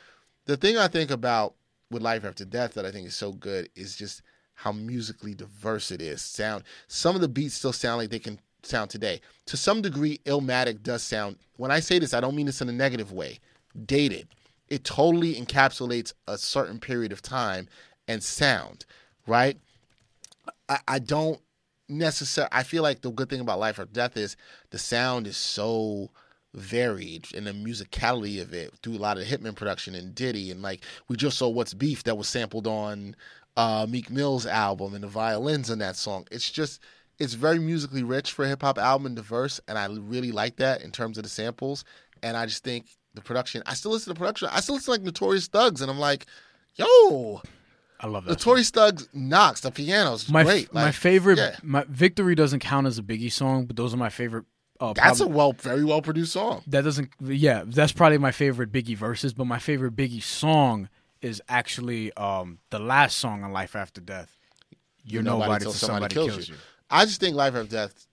[0.46, 1.54] The thing I think about
[1.90, 4.22] with Life After Death that I think is so good is just
[4.54, 6.22] how musically diverse it is.
[6.22, 9.20] Sound some of the beats still sound like they can sound today.
[9.46, 12.68] To some degree, Illmatic does sound when I say this, I don't mean this in
[12.68, 13.38] a negative way.
[13.86, 14.28] Dated.
[14.68, 17.68] It totally encapsulates a certain period of time
[18.06, 18.84] and sound,
[19.26, 19.58] right?
[20.68, 21.40] I, I don't
[21.88, 24.36] necessarily I feel like the good thing about Life After Death is
[24.70, 26.10] the sound is so
[26.54, 30.62] varied and the musicality of it through a lot of Hitmen production and Diddy and
[30.62, 33.14] like we just saw What's Beef that was sampled on
[33.56, 36.26] uh, Meek Mill's album and the violins in that song.
[36.30, 36.80] It's just
[37.18, 40.56] it's very musically rich for a hip hop album and diverse, and I really like
[40.56, 41.84] that in terms of the samples.
[42.22, 43.62] And I just think the production.
[43.66, 44.48] I still listen to production.
[44.50, 46.26] I still listen to like Notorious Thugs, and I'm like,
[46.76, 47.42] yo,
[48.00, 48.30] I love that.
[48.30, 49.60] Notorious Thugs knocks.
[49.60, 50.72] The piano's my great.
[50.72, 51.56] my favorite, yeah.
[51.62, 54.44] my Victory doesn't count as a Biggie song, but those are my favorite.
[54.80, 56.62] Uh, That's probably- a well, very well produced song.
[56.68, 57.10] that doesn't.
[57.20, 59.34] Yeah, that's probably my favorite Biggie verses.
[59.34, 60.88] But my favorite Biggie song
[61.20, 64.34] is actually um the last song on Life After Death.
[65.04, 66.54] You're nobody, till somebody, kills, you.
[66.90, 68.06] I just think Life After Death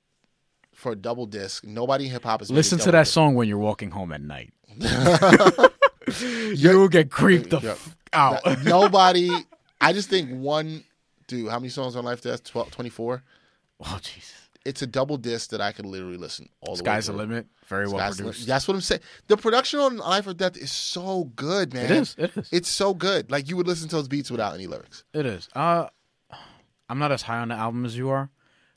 [0.73, 1.63] for a double disc.
[1.63, 4.51] Nobody in hip hop is Listen to that song when you're walking home at night.
[6.53, 8.63] You'll get creeped the f- out.
[8.63, 9.29] Nobody.
[9.81, 10.83] I just think one.
[11.27, 12.43] Dude, how many songs on Life After Death?
[12.45, 13.23] 12, 24?
[13.85, 14.33] oh Jesus!
[14.67, 16.87] It's a double disc that I could literally listen all the way.
[16.87, 17.47] Sky's the limit.
[17.67, 18.47] Very well Sky's the produced.
[18.47, 19.01] That's what I'm saying.
[19.27, 21.85] The production on Life or Death is so good, man.
[21.85, 22.15] It is.
[22.17, 22.49] It is.
[22.51, 23.31] It's so good.
[23.31, 25.03] Like you would listen to those beats without any lyrics.
[25.13, 25.47] It is.
[25.55, 25.87] Uh,
[26.89, 28.29] I'm not as high on the album as you are,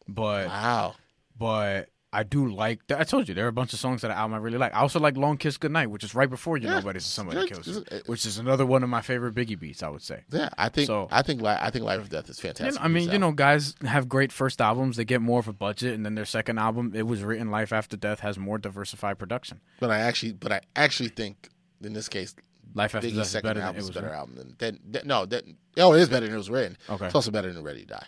[0.09, 0.95] but Wow.
[1.39, 2.81] but I do like.
[2.91, 4.75] I told you there are a bunch of songs that the album I really like.
[4.75, 6.75] I also like "Long Kiss Goodnight," which is right before "You Yeah.
[6.81, 9.83] Nobody's Somebody Kills You," which is another one of my favorite Biggie beats.
[9.85, 10.25] I would say.
[10.31, 12.81] Yeah, I think So- I think I think Life or Death is You fantastic.
[12.81, 14.97] know, I mean, you know, guys have great first albums.
[14.97, 17.73] They get more of a budget, and then their second album, it was written "Life
[17.73, 19.61] After Death," has more diversified production.
[19.79, 21.49] but I actually but I actually think
[21.81, 22.35] in this case
[22.75, 24.19] "Life After Death" Biggie's is second better album is a was better written.
[24.19, 25.45] album than, than, than no that
[25.79, 26.77] oh it is better than it was written.
[26.89, 27.07] Okay.
[27.07, 28.07] It's also better than Ready to Die.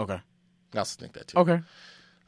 [0.00, 0.18] Okay.
[0.74, 1.36] I also think that too.
[1.38, 1.60] Okay.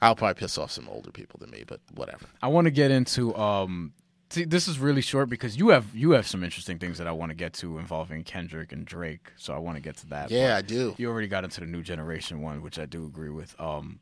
[0.05, 2.27] I'll probably piss off some older people than me, but whatever.
[2.43, 3.93] I want to get into um
[4.31, 7.13] see this is really short because you have you have some interesting things that I
[7.13, 9.33] want to get to involving Kendrick and Drake.
[9.37, 10.31] So I want to get to that.
[10.31, 10.95] Yeah, I do.
[10.99, 13.55] You already got into the new generation one, which I do agree with.
[13.61, 14.01] Um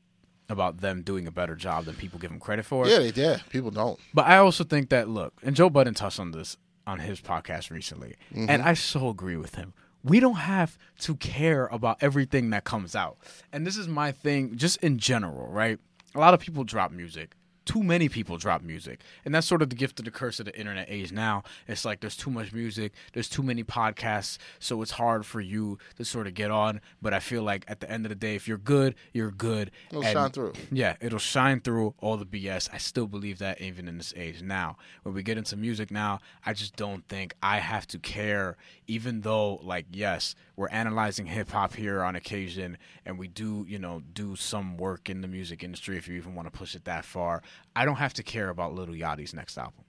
[0.49, 2.87] about them doing a better job than people give them credit for.
[2.87, 3.43] Yeah, they did.
[3.49, 3.99] People don't.
[4.13, 7.71] But I also think that look, and Joe Budden touched on this on his podcast
[7.71, 9.73] recently, and I so agree with him.
[10.05, 13.19] We don't have to care about everything that comes out.
[13.53, 15.79] And this is my thing just in general, right?
[16.15, 17.33] A lot of people drop music.
[17.65, 19.03] Too many people drop music.
[19.25, 21.45] And that's sort of the gift of the curse of the internet age now.
[21.69, 25.79] It's like there's too much music, there's too many podcasts, so it's hard for you
[25.97, 26.81] to sort of get on.
[27.01, 29.71] But I feel like at the end of the day, if you're good, you're good.
[29.91, 30.55] It'll And- shine through.
[30.73, 32.69] yeah, it'll shine through all the BS.
[32.73, 34.77] I still believe that even in this age now.
[35.05, 38.57] When we get into music now, I just don't think I have to care,
[38.93, 42.77] even though, like, yes, we're analyzing hip hop here on occasion,
[43.07, 46.35] and we do, you know, do some work in the music industry if you even
[46.35, 47.43] want to push it that far.
[47.75, 49.85] I don't have to care about Lil Yachty's next album.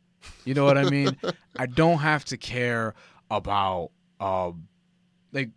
[0.45, 1.17] You know what I mean?
[1.57, 2.95] I don't have to care
[3.29, 3.91] about,
[4.21, 4.69] um,
[5.33, 5.49] like,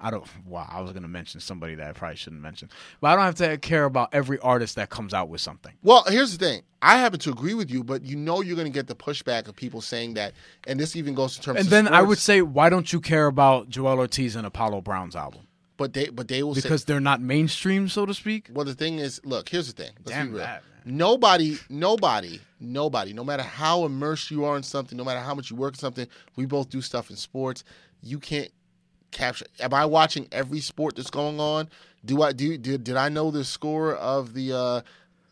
[0.00, 0.24] I don't.
[0.46, 2.68] Wow, I was gonna mention somebody that I probably shouldn't mention,
[3.00, 5.72] but I don't have to care about every artist that comes out with something.
[5.82, 6.62] Well, here's the thing.
[6.80, 9.46] I happen to agree with you, but you know you're going to get the pushback
[9.46, 10.32] of people saying that,
[10.66, 11.60] and this even goes in terms.
[11.60, 15.14] And then I would say, why don't you care about Joel Ortiz and Apollo Brown's
[15.14, 15.42] album?
[15.76, 18.48] but they, but they will say, Because they're not mainstream, so to speak.
[18.52, 19.92] well, the thing is, look, here's the thing.
[20.00, 20.42] Let's Damn be real.
[20.42, 25.34] that, Nobody, nobody, nobody, no matter how immersed you are in something, no matter how
[25.34, 26.06] much you work in something,
[26.36, 27.64] we both do stuff in sports.
[28.02, 28.50] You can't
[29.12, 29.46] capture.
[29.60, 31.68] Am I watching every sport that's going on?
[32.04, 32.58] Do I do?
[32.58, 34.52] Did, did I know the score of the?
[34.52, 34.80] Uh,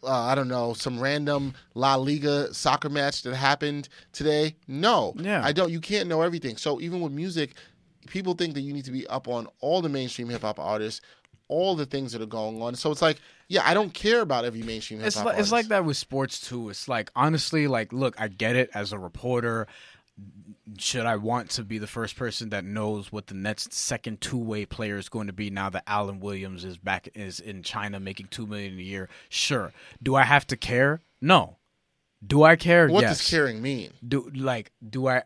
[0.02, 4.54] uh, I don't know some random La Liga soccer match that happened today.
[4.68, 5.42] No, Yeah.
[5.44, 5.70] I don't.
[5.70, 6.56] You can't know everything.
[6.56, 7.54] So even with music,
[8.06, 11.02] people think that you need to be up on all the mainstream hip hop artists,
[11.48, 12.76] all the things that are going on.
[12.76, 13.18] So it's like,
[13.48, 15.26] yeah, I don't care about every mainstream hip It's hop.
[15.26, 16.70] like, it's like that with sports too.
[16.70, 19.66] It's like honestly, like look, I get it as a reporter.
[20.78, 24.38] Should I want to be the first person that knows what the next second two
[24.38, 27.98] way player is going to be now that Alan Williams is back is in China
[27.98, 29.08] making two million a year?
[29.28, 29.72] Sure.
[30.02, 31.00] Do I have to care?
[31.20, 31.56] No.
[32.24, 32.88] Do I care?
[32.88, 33.18] What yes.
[33.18, 33.90] does caring mean?
[34.06, 35.22] Do like do I?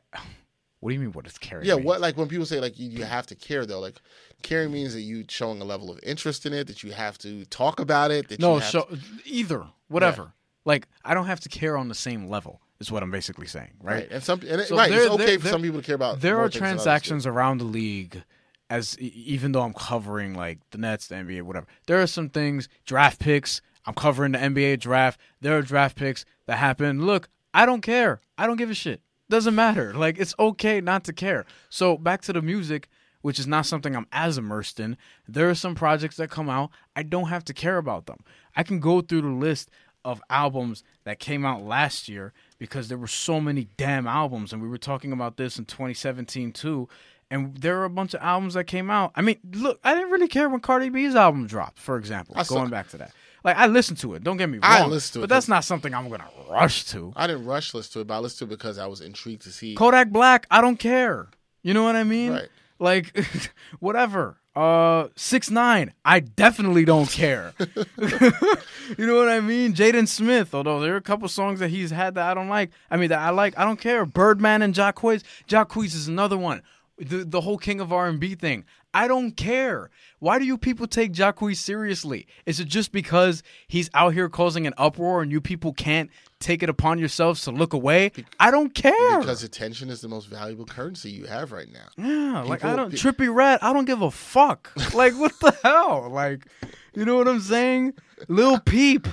[0.80, 1.12] What do you mean?
[1.12, 1.66] What does caring?
[1.66, 1.84] Yeah, mean?
[1.84, 4.00] what like when people say like you, you have to care though, like
[4.42, 7.44] caring means that you showing a level of interest in it, that you have to
[7.46, 8.28] talk about it.
[8.28, 10.32] That No, you have so to- either whatever.
[10.64, 12.60] Like I don't have to care on the same level.
[12.86, 13.94] Is what I'm basically saying, right?
[13.94, 15.80] right, and some and it, So right, there- it's okay there- for there- some people
[15.80, 16.20] to care about.
[16.20, 16.76] there are things than others do.
[16.84, 18.22] transactions around the league
[18.70, 22.68] as even though I'm covering like the Nets, the NBA, whatever, there are some things,
[22.86, 23.60] draft picks.
[23.86, 25.20] I'm covering the NBA draft.
[25.40, 27.04] There are draft picks that happen.
[27.04, 28.20] Look, I don't care.
[28.38, 29.00] I don't give a shit.
[29.30, 29.94] Doesn't matter.
[29.94, 31.44] Like it's okay not to care.
[31.70, 32.88] So back to the music,
[33.22, 34.96] which is not something I'm as immersed in.
[35.28, 36.70] There are some projects that come out.
[36.96, 38.18] I don't have to care about them.
[38.56, 39.70] I can go through the list
[40.04, 44.62] of albums that came out last year because there were so many damn albums and
[44.62, 46.88] we were talking about this in 2017 too
[47.30, 49.10] and there were a bunch of albums that came out.
[49.14, 52.42] I mean look i didn't really care when cardi b's album dropped for example I
[52.42, 53.12] saw- going back to that.
[53.42, 55.48] Like i listened to it don't get me wrong I listened to it, but that's
[55.48, 57.12] not something i'm gonna rush to.
[57.16, 59.42] I didn't rush listen to it, but I listened to it because I was intrigued
[59.42, 59.74] to see.
[59.74, 61.28] kodak black i don't care.
[61.62, 62.32] You know what i mean?
[62.32, 62.48] Right.
[62.78, 63.26] like
[63.80, 65.92] whatever uh six nine.
[66.04, 67.54] I definitely don't care.
[68.98, 69.72] You know what i mean?
[69.72, 72.70] Jaden smith although there are a couple songs that he's had that i don't like.
[72.90, 73.58] I mean that i like.
[73.58, 74.04] I don't care.
[74.04, 76.60] Birdman and jacquees jacquees is another one
[76.98, 79.90] the, the whole king of r&b thing i don't care
[80.20, 84.66] why do you people take jacquees seriously is it just because he's out here causing
[84.66, 88.74] an uproar and you people can't take it upon yourselves to look away i don't
[88.74, 91.88] care Because attention is the most valuable currency you have right now.
[91.96, 93.58] yeah, like I don't Trippie Redd.
[93.62, 94.70] I don't give a fuck.
[94.94, 96.08] like what the hell?
[96.10, 96.46] Like,
[96.94, 97.94] you know what I'm saying?
[98.28, 99.08] Lil Peep.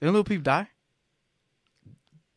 [0.00, 0.68] Did Lil Peep die?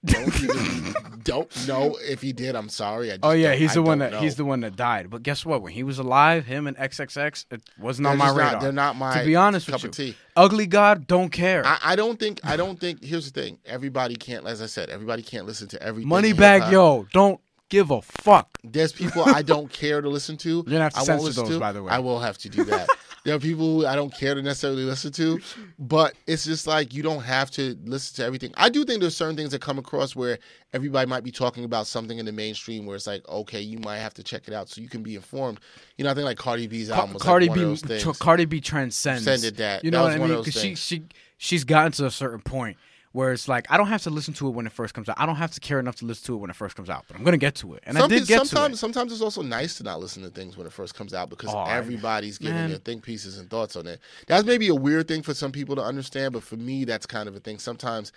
[0.06, 0.94] Don't even,
[1.24, 2.56] don't know if he did.
[2.56, 3.10] I'm sorry.
[3.10, 5.10] I just Oh yeah, he's I the one that he's the one that died.
[5.10, 5.62] But guess what?
[5.62, 8.62] When he was alive, him and XXX, it wasn't They're on my just not- radar.
[8.62, 10.18] they're not my To be honest cup with of you, tea.
[10.36, 11.66] Ugly God, don't care.
[11.66, 12.42] I, I don't think.
[12.44, 13.04] I don't think.
[13.04, 13.60] Here's the thing.
[13.66, 14.46] Everybody can't.
[14.46, 16.12] As I said, everybody can't listen to everything.
[16.12, 17.40] in Moneybagg Yo, don't
[17.70, 18.58] give a fuck.
[18.64, 20.50] There's people I don't care to listen to.
[20.56, 21.60] You're gonna have to I censor those, to.
[21.60, 21.92] by the way.
[21.94, 22.90] I will have to do that.
[23.24, 25.40] There are people who I don't care to necessarily listen to,
[25.80, 28.52] but it's just like you don't have to listen to everything.
[28.58, 30.40] I do think there's certain things that come across where
[30.74, 34.00] everybody might be talking about something in the mainstream where it's like, okay, you might
[34.00, 35.62] have to check it out so you can be informed.
[35.98, 37.70] You know, I think like Cardi B's Ca- album was Cardi like one B, of
[37.70, 38.18] those things.
[38.20, 39.24] Cardi B transcends.
[39.24, 39.86] Transcended that.
[39.86, 40.44] You know was what I mean?
[40.44, 41.04] those she she
[41.38, 42.78] she's gotten to a certain point
[43.14, 45.16] where it's like I don't have to listen to it when it first comes out.
[45.20, 47.06] I don't have to care enough to listen to it when it first comes out,
[47.08, 48.78] but I'm gonna get to it, and I did get sometimes, to it.
[48.80, 51.50] sometimes it's also nice to not listen to things when it first comes out because
[51.54, 52.70] Oh, everybody's giving man.
[52.72, 54.00] their think pieces and thoughts on it.
[54.28, 57.30] That's maybe a weird thing for some people to understand, but for me, that's kind
[57.30, 57.60] of a thing.
[57.60, 58.12] Sometimes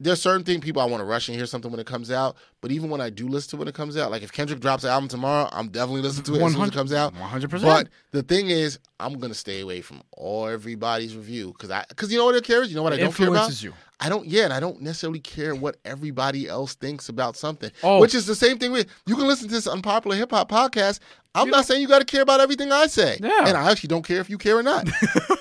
[0.00, 2.36] there's certain thing people I want to rush and hear something when it comes out,
[2.60, 4.60] but even when I do listen to it when it comes out, like if Kendrick
[4.60, 7.14] drops an album tomorrow, I'm definitely listening to it as soon as it comes out.
[7.14, 7.62] 100%.
[7.62, 12.10] But the thing is, I'm gonna stay away from all everybody's review because I because
[12.12, 12.70] you know what it cares.
[12.70, 13.60] You know what I It don't care about.
[13.62, 13.74] you.
[14.00, 14.26] I don't.
[14.26, 17.70] Yeah, and I don't necessarily care what everybody else thinks about something.
[17.82, 18.00] Oh.
[18.00, 21.00] Which is the same thing with you can listen to this unpopular hip hop podcast.
[21.34, 23.18] I'm not saying you got to care about everything I say.
[23.20, 23.46] Yeah.
[23.46, 24.88] and I actually don't care if you care or not.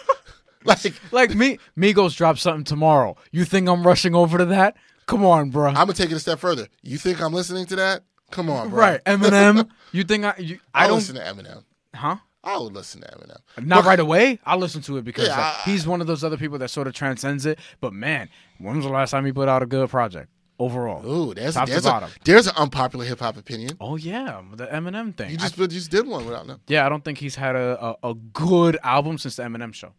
[0.64, 3.16] like Like me, Migos drop something tomorrow.
[3.32, 4.76] You think I'm rushing over to that?
[5.06, 5.68] Come on, bro.
[5.70, 6.68] I'm gonna take it a step further.
[6.84, 8.04] You think I'm listening to that?
[8.32, 8.80] Come on, bro.
[8.80, 9.70] right, Eminem.
[9.94, 10.34] You think I?
[10.38, 10.98] You, I I don't.
[10.98, 11.64] listen to Eminem.
[11.96, 12.18] Huh?
[12.44, 13.66] I would listen to Eminem.
[13.66, 14.40] Not right away.
[14.46, 16.70] I'll listen to it because Yeah, like, I- he's one of those other people that
[16.70, 17.60] sort of transcends it.
[17.82, 18.30] But man,
[18.60, 20.30] when was the last time he put out a good project
[20.60, 21.06] overall?
[21.06, 23.72] Ooh, there's Top to there's a, there's an unpopular hip hop opinion.
[23.82, 25.32] Oh yeah, the Eminem thing.
[25.32, 26.60] You I- just you just did one without no.
[26.68, 29.94] yeah, I don't think he's had a, a, a good album since the Eminem show.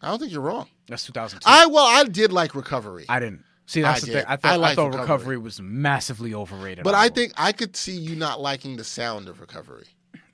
[0.00, 0.66] I don't think you're wrong.
[0.88, 1.44] That's 2002.
[1.48, 3.04] I well, I did like Recovery.
[3.08, 3.82] I didn't see.
[3.82, 4.18] That's I the did.
[4.20, 4.24] thing.
[4.28, 5.02] I I thought I, liked thought Recovery.
[5.02, 5.38] recovery.
[5.38, 6.84] was massively overrated.
[6.84, 9.86] But I think I could see you not liking the sound of Recovery.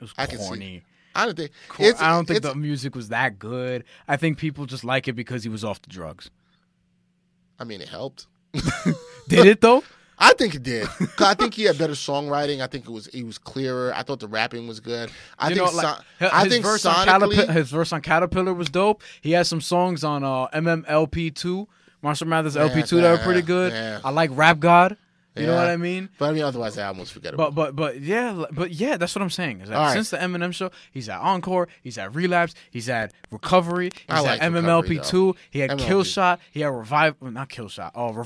[0.04, 0.82] Was I can see.
[1.16, 1.92] I don't think Cor-.
[2.00, 3.84] I don't think the music was that good.
[4.08, 6.30] I think people just like it because he was off the drugs.
[7.58, 8.26] I mean, it helped.
[9.28, 9.84] Did it though?
[10.16, 10.86] I think it did.
[11.18, 12.60] I think he had better songwriting.
[12.62, 13.92] I think it was he was clearer.
[13.94, 15.10] I thought the rapping was good.
[15.40, 17.06] I You think know, like, so- his I think verse on sonically.
[17.34, 19.02] Caterpillar, his verse on Caterpillar was dope.
[19.20, 21.66] He has some songs on uh, MMLP two,
[22.00, 23.72] Marshall Mathers LP two that were pretty good.
[23.72, 24.00] yeah.
[24.04, 24.96] I like Rap God.
[25.36, 26.10] You know what I mean?
[26.16, 27.54] But I mean, otherwise, I almost forget about.
[27.56, 29.62] But but but yeah, but yeah, that's what I'm saying.
[29.62, 29.92] Is that right.
[29.92, 34.36] since the Eminem show, he's at Encore, he's at Relapse, he's at Recovery, he's I
[34.36, 35.78] at Recovery, MMLP two, he had MMLP.
[35.86, 38.18] Kill Shot, he had Revive, well, not Kill Shot, oh Revival,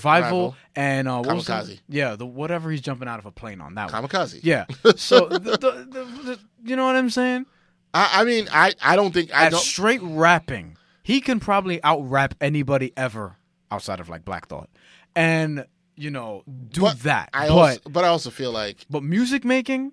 [0.48, 0.56] Revival.
[0.76, 1.80] and uh, what was the- Kamikaze.
[1.88, 4.02] yeah, the whatever he's jumping out of a plane on that one.
[4.04, 4.40] Kamikaze.
[4.42, 7.46] Yeah, so the, the, the, the, you know what I'm saying?
[7.94, 9.60] I, I mean, I, I don't think I At don't.
[9.62, 13.36] straight rapping, he can probably out rap anybody ever
[13.70, 14.68] outside of like Black Thought,
[15.16, 15.64] and
[15.98, 17.30] you know do but that.
[17.34, 19.92] I but also, but I also feel like but music making,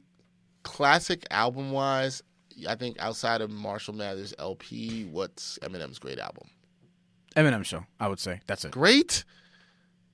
[0.64, 2.22] classic album wise,
[2.68, 6.48] I think outside of Marshall Mathers LP, what's Eminem's great album?
[7.36, 8.72] Eminem show, I would say that's it.
[8.72, 9.24] Great,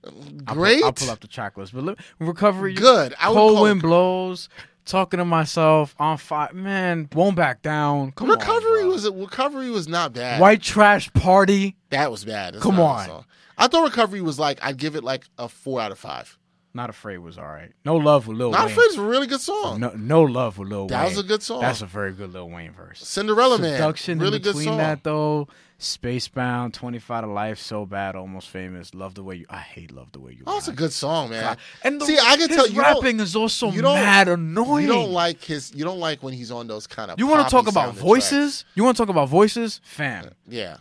[0.04, 0.84] I'll pull- great.
[0.84, 1.74] I'll pull up the track list.
[1.74, 3.14] But look, recovery, Good.
[3.20, 4.50] I would cold call it- wind blows.
[4.84, 7.08] Talking to myself on fire, man.
[7.14, 8.12] Won't back down.
[8.14, 10.42] Come recovery on, was recovery was not bad.
[10.42, 11.78] white trash party.
[11.92, 12.56] That was bad.
[12.56, 13.24] That's Come on.
[13.62, 16.38] I thought recovery was like I'd give it like a four out of five.
[16.74, 17.74] Not Afraid was all right.
[17.84, 18.72] No Love with Lil Not Wayne.
[18.72, 19.82] Afraid is a really good song.
[19.82, 21.10] No, no Love with Lil That Wayne.
[21.10, 21.60] was a good song.
[21.60, 23.06] That's a very good Lil Wayne verse.
[23.06, 24.78] Cinderella Man, Seduction really in good between song.
[24.78, 25.50] that though.
[25.80, 28.94] Spacebound, 25 to Life, So Bad, Almost Famous.
[28.94, 29.46] Love the way you.
[29.50, 30.44] I hate Love the way you.
[30.48, 31.58] Oh, it's a good song, man.
[31.84, 34.86] And the, See, I can tell you rapping is also you don't- mad annoying.
[34.86, 35.74] You don't like his.
[35.76, 37.20] You don't like when he's on those kind of.
[37.20, 38.64] You want to talk about voices?
[38.76, 40.22] You want to talk about voices, fam?
[40.24, 40.36] tracks.
[40.48, 40.78] Yeah.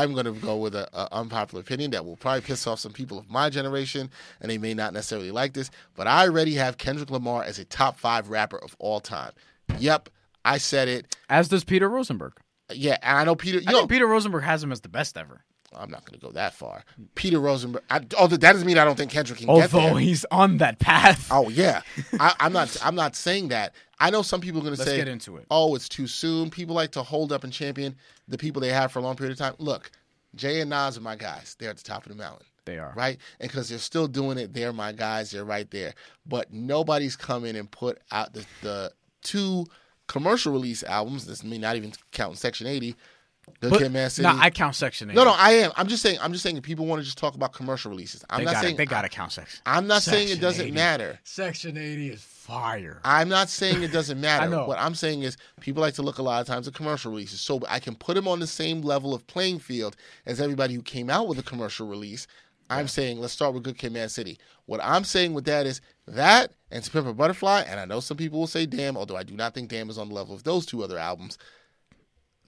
[0.00, 3.30] I'm gonna go with an unpopular opinion that will probably piss off some people of
[3.30, 5.70] my generation, and they may not necessarily like this.
[5.94, 9.32] But I already have Kendrick Lamar as a top five rapper of all time.
[9.78, 10.08] Yep,
[10.44, 11.16] I said it.
[11.28, 12.32] As does Peter Rosenberg.
[12.72, 13.58] Yeah, and I know Peter.
[13.58, 15.44] You I know, think Peter Rosenberg has him as the best ever.
[15.76, 16.84] I'm not gonna go that far.
[17.14, 17.82] Peter Rosenberg.
[17.90, 19.98] I, oh, that doesn't mean I don't think Kendrick can get Although there.
[19.98, 21.28] he's on that path.
[21.30, 21.82] Oh yeah,
[22.20, 22.76] I, I'm not.
[22.84, 23.74] I'm not saying that.
[23.98, 25.46] I know some people are going to say, get into it.
[25.50, 27.96] "Oh, it's too soon." People like to hold up and champion
[28.28, 29.54] the people they have for a long period of time.
[29.58, 29.90] Look,
[30.34, 31.54] Jay and Nas are my guys.
[31.58, 32.92] They're at the top of the mountain, They are.
[32.96, 33.18] right?
[33.38, 35.30] And because they're still doing it, they're my guys.
[35.30, 35.94] They're right there.
[36.26, 38.92] But nobody's come in and put out the, the
[39.22, 39.66] two
[40.08, 41.26] commercial release albums.
[41.26, 42.96] This may not even counting Section 80.
[43.60, 44.22] Good But, Kid, Mad City.
[44.26, 45.14] nah, I count Section 8.
[45.16, 45.72] no, no, I am.
[45.76, 46.18] I'm just saying.
[46.22, 46.56] I'm just saying.
[46.56, 48.86] If people want to just talk about commercial releases, I'm they not got saying They
[48.86, 49.60] got to count Section.
[49.66, 50.70] I'm not saying it doesn't 80.
[50.72, 51.18] matter.
[51.24, 53.00] Section 80 is fire.
[53.04, 54.44] I'm not saying it doesn't matter.
[54.44, 54.66] I know.
[54.66, 57.40] What I'm saying is people like to look a lot of times at commercial releases.
[57.40, 60.82] So I can put them on the same level of playing field as everybody who
[60.82, 62.26] came out with a commercial release.
[62.70, 64.38] I'm saying let's start with Good Kid, Mad City.
[64.66, 68.00] What I'm saying with that is that and To Pimp a Butterfly, and I know
[68.00, 70.34] some people will say Damn, although I do not think Damn is on the level
[70.34, 71.36] of those two other albums.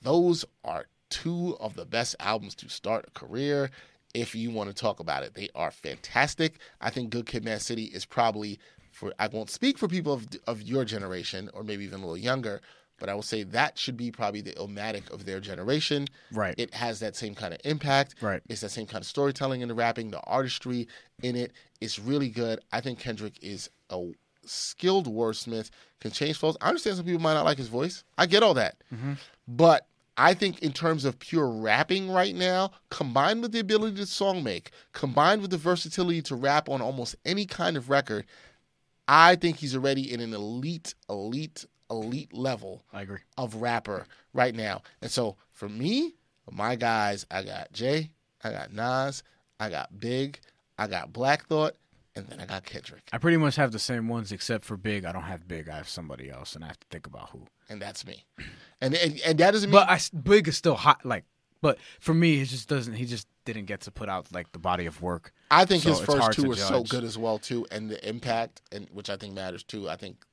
[0.05, 3.71] Those are two of the best albums to start a career.
[4.15, 6.59] If you want to talk about it, they are fantastic.
[6.81, 8.61] I think Good Kid, Mad City is probably
[8.93, 9.13] for.
[9.19, 12.61] I won't speak for people of of your generation or maybe even a little younger,
[12.99, 16.07] but I will say that should be probably the Illmatic of their generation.
[16.31, 16.55] Right.
[16.57, 18.15] It has that same kind of impact.
[18.21, 18.41] Right.
[18.49, 20.87] It's that same kind of storytelling in the rapping, the artistry
[21.23, 21.53] in it.
[21.81, 22.61] It's really good.
[22.73, 24.13] I think Kendrick is a
[24.47, 26.57] skilled wordsmith, can change flows.
[26.61, 28.05] I understand some people might not like his voice.
[28.17, 28.77] I get all that.
[28.95, 29.15] Mm-hmm.
[29.49, 29.87] But
[30.17, 34.45] I think in terms of pure rapping right now, combined with the ability to song
[34.45, 38.25] make, combined with the versatility to rap on almost any kind of record,
[39.09, 43.19] I think he's already in an elite, elite, elite level I agree.
[43.37, 44.83] of rapper right now.
[45.03, 46.15] And so for me,
[46.51, 48.11] my guys, I got Jay,
[48.43, 49.23] I got Nas,
[49.59, 50.39] I got Big,
[50.79, 51.75] I got Black Thought,
[52.17, 53.09] and then I got Kendrick.
[53.13, 55.05] I pretty much have the same ones except for Big.
[55.05, 55.69] I don't have Big.
[55.69, 57.43] I have somebody else, and I have to think about who.
[57.69, 58.25] And that's me.
[58.81, 61.05] And and, and that doesn't mean But I, Big is still hot.
[61.05, 61.25] Like,
[61.61, 62.95] but for me, it just doesn't.
[62.95, 65.33] He just didn't get to put out like the body of work.
[65.51, 68.09] I think So his first two were are so good as well too, and the
[68.09, 69.89] impact, and which I think matters too.
[69.89, 70.25] I think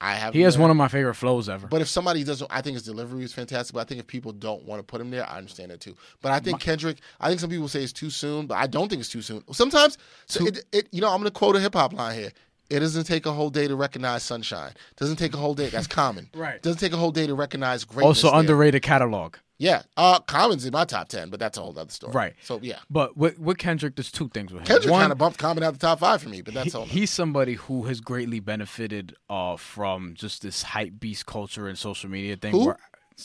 [0.00, 0.32] I have.
[0.32, 1.66] He has him one of my favorite flows ever.
[1.66, 3.74] But if somebody doesn't, I think his delivery is fantastic.
[3.74, 5.94] But I think if people don't want to put him there, I understand that too.
[6.22, 8.88] But I think Kendrick, I think some people say it's too soon, but I don't
[8.88, 9.44] think it's too soon.
[9.52, 12.32] Sometimes, so it, it, you know, I'm going to quote a hip hop line here.
[12.70, 14.72] It doesn't take a whole day to recognize sunshine.
[14.96, 15.68] Doesn't take a whole day.
[15.68, 16.30] That's Common.
[16.34, 16.62] Right.
[16.62, 18.06] Doesn't take a whole day to recognize greatness.
[18.24, 18.40] also there.
[18.40, 19.36] underrated catalog.
[19.58, 19.82] Yeah.
[19.96, 22.12] Uh, Common's in my top ten, but that's a whole other story.
[22.12, 22.34] Right.
[22.42, 24.66] So yeah, But with, with Kendrick, there's two things with him.
[24.66, 26.78] Kendrick One, kind of bumped Common out the top five for me, but that's he-
[26.78, 26.86] all.
[26.86, 32.08] he's somebody who has greatly benefited uh, from just this hype beast culture and social
[32.08, 32.52] media thing.
[32.52, 32.66] Who?
[32.66, 32.76] Where,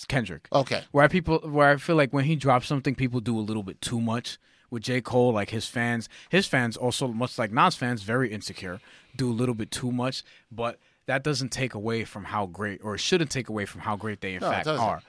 [0.10, 0.50] Kendrick.
[0.52, 0.82] Okay.
[0.92, 3.80] Where people, where I feel like when he drops something, people do a little bit
[3.80, 4.38] too much.
[4.70, 8.80] With J Cole, like his fans, his fans also much like Nas fans, very insecure,
[9.16, 10.24] do a little bit too much.
[10.52, 13.96] But that doesn't take away from how great, or it shouldn't take away from how
[13.96, 15.02] great they in No, fact are.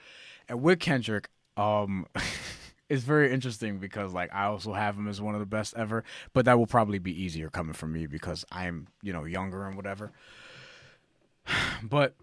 [0.47, 2.05] And with Kendrick, um,
[2.89, 6.03] it's very interesting because like I also have him as one of the best ever,
[6.33, 9.75] but that will probably be easier coming from me because I'm you know younger and
[9.75, 10.11] whatever.
[11.83, 12.15] But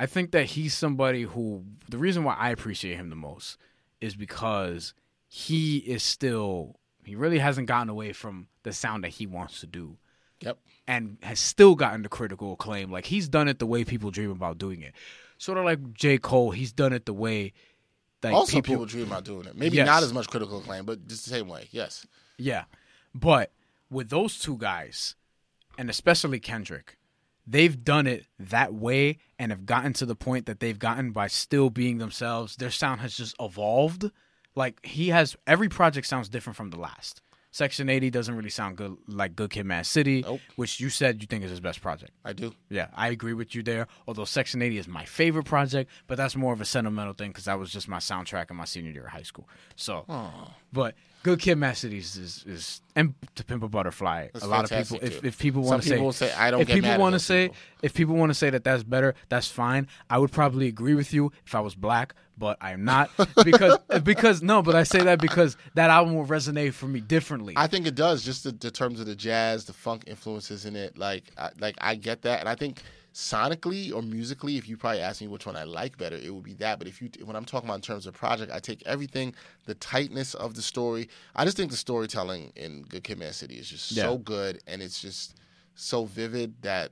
[0.00, 3.58] I think that he's somebody who the reason why I appreciate him the most
[4.00, 4.94] is because
[5.36, 9.66] he is still he really hasn't gotten away from the sound that he wants to
[9.66, 9.96] do
[10.40, 10.58] Yep.
[10.86, 12.92] and has still gotten the critical acclaim.
[12.92, 14.94] Like he's done it the way people dream about doing it.
[15.36, 16.18] Sort of like J.
[16.18, 17.52] Cole, he's done it the way
[18.20, 19.56] that also, people, people, dream about doing it.
[19.56, 19.86] Maybe Yes.
[19.86, 21.68] not as much critical acclaim, but just the same way.
[21.72, 22.06] Yes.
[22.38, 22.64] Yeah.
[23.12, 23.50] But
[23.90, 25.16] with those two guys,
[25.76, 26.96] and especially Kendrick,
[27.44, 31.26] they've done it that way and have gotten to the point that they've gotten by
[31.26, 32.54] still being themselves.
[32.56, 34.10] Their sound has just evolved.
[34.54, 37.20] Like he has every project sounds different from the last.
[37.50, 40.40] Section 80 doesn't really sound good like Good Kid Mad City, Nope.
[40.56, 42.10] which you said you think is his best project.
[42.24, 42.52] I do.
[42.68, 43.86] Yeah, I agree with you there.
[44.08, 47.44] Although Section 80 is my favorite project, but that's more of a sentimental thing because
[47.44, 49.48] that was just my soundtrack in my senior year of high school.
[49.76, 50.04] So,
[50.72, 54.28] but Good Kid, Mad City is, is, and To Pimp a Butterfly.
[54.34, 55.26] That's a lot of people, if, too.
[55.26, 57.56] if people want to say, people say, "I don't If people want to say, people.
[57.82, 59.88] if people want to say that that's better, that's fine.
[60.10, 63.10] I would probably agree with you if I was black, but I am not
[63.42, 67.54] because because no, but I say that because that album will resonate for me differently.
[67.56, 70.76] I think it does, just the, the terms of the jazz, the funk influences in
[70.76, 70.98] it.
[70.98, 72.82] Like, I, like I get that, and I think
[73.14, 76.42] sonically or musically, if you probably ask me which one I like better, it would
[76.42, 76.78] be that.
[76.80, 79.34] But if you, when I'm talking about in terms of project, I take everything,
[79.66, 81.08] the tightness of the story.
[81.36, 84.02] I just think the storytelling in Good Kid, Mad City is just Yeah.
[84.04, 85.36] so good, and it's just
[85.76, 86.90] so vivid that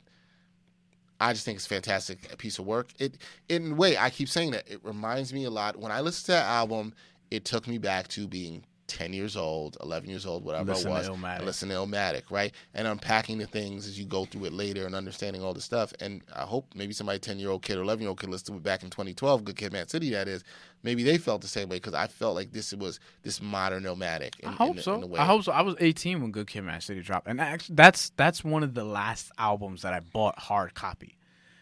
[1.21, 2.91] I just think it's a fantastic piece of work.
[2.99, 3.19] It,
[3.49, 5.77] in a way, I keep saying that it reminds me a lot.
[5.77, 6.95] When I listen to that album,
[7.31, 10.97] it took me back to being 10 years old, 11 years old, whatever Listen to
[10.97, 11.09] it was.
[11.09, 11.45] Illmatic.
[11.45, 12.53] Listen to Illmatic, right?
[12.75, 15.93] And unpacking the things as you go through it later and understanding all the stuff.
[16.01, 18.55] And I hope maybe somebody 10 year old kid or 11 year old kid listened
[18.55, 20.45] to it back in 2012, Good Kid, Mad City, that is.
[20.83, 24.41] Maybe they felt the same way because I felt like this was this modern Illmatic.
[24.41, 25.03] In, I hope in, so.
[25.03, 25.17] In.
[25.17, 25.53] I hope so.
[25.53, 28.75] I was 18 when Good Kid, Mad City dropped, and actually, that's that's one of
[28.75, 31.17] the last albums that I bought hard copy.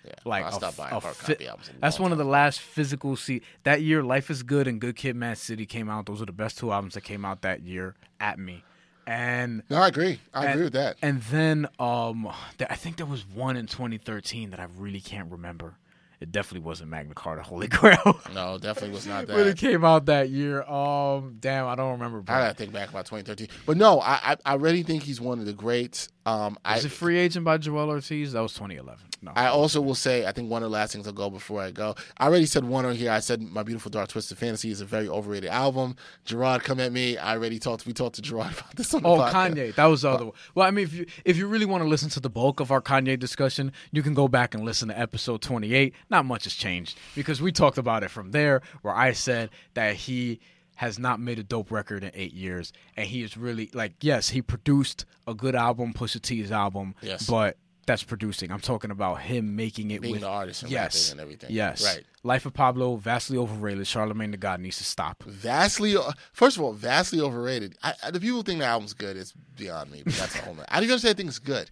[0.05, 0.13] Yeah.
[0.25, 1.71] Like I a stopped f- buying a hard fi- copy albums.
[1.81, 3.17] That's long one of the last physical.
[3.17, 6.07] See that year, Life is Good and Good Kid, Mad City came out.
[6.07, 8.65] Those are the best two albums that came out that year at me.
[9.07, 10.21] And No, I agree.
[10.33, 10.97] I and- agree with that.
[11.03, 12.29] And then um,
[12.59, 15.75] th- I think there was one in 2013 that I really can't remember.
[16.21, 18.21] It definitely wasn't Magna Carta Holy Grail.
[18.35, 19.35] No, definitely was not that.
[19.37, 20.63] when it came out that year.
[20.65, 22.19] Um, damn, I don't remember.
[22.31, 25.39] I gotta think back about 2013, but no, I I, I really think he's one
[25.41, 26.11] of the greats.
[26.27, 28.33] Um, I was it Free Agent by Joel Ortiz?
[28.33, 29.03] That was 2011.
[29.23, 31.61] No, I also will say, I think one of the last things I'll go before
[31.61, 31.95] I go.
[32.17, 33.11] I already said one on here.
[33.11, 35.97] I said My Beautiful Dark Twisted Fantasy is a very overrated album.
[36.25, 37.19] Gerard, come at me.
[37.19, 37.85] I already talked.
[37.85, 39.33] We talked to Gerard about this on the Oh, podcast.
[39.55, 39.75] Kanye.
[39.75, 40.35] That was the other uh, one.
[40.55, 42.71] Well, I mean, if you if you really want to listen to the bulk of
[42.73, 45.93] our Kanye discussion, you can go back and listen to episode 28.
[46.09, 49.97] Not much has changed because we talked about it from there, where I said that
[49.97, 50.41] he
[50.77, 54.31] has not made a dope record in eight years, and he is really like, yes,
[54.31, 57.27] he produced a good album, Pusha T's album, Yes.
[57.27, 57.59] but.
[57.91, 58.53] That's producing.
[58.53, 61.51] I'm talking about him making it Being with the artist and yes, and everything.
[61.51, 62.05] Yes, Right.
[62.23, 63.85] Life of Pablo, vastly overrated.
[63.85, 65.25] Charlemagne the God needs to stop.
[65.25, 65.97] Vastly,
[66.33, 67.77] first of all, vastly overrated.
[67.83, 69.17] I, I, the people think the album's good.
[69.17, 70.03] It's beyond me.
[70.05, 70.55] But that's a whole.
[70.55, 71.15] nother- I don't even understand.
[71.15, 71.71] I think it's good.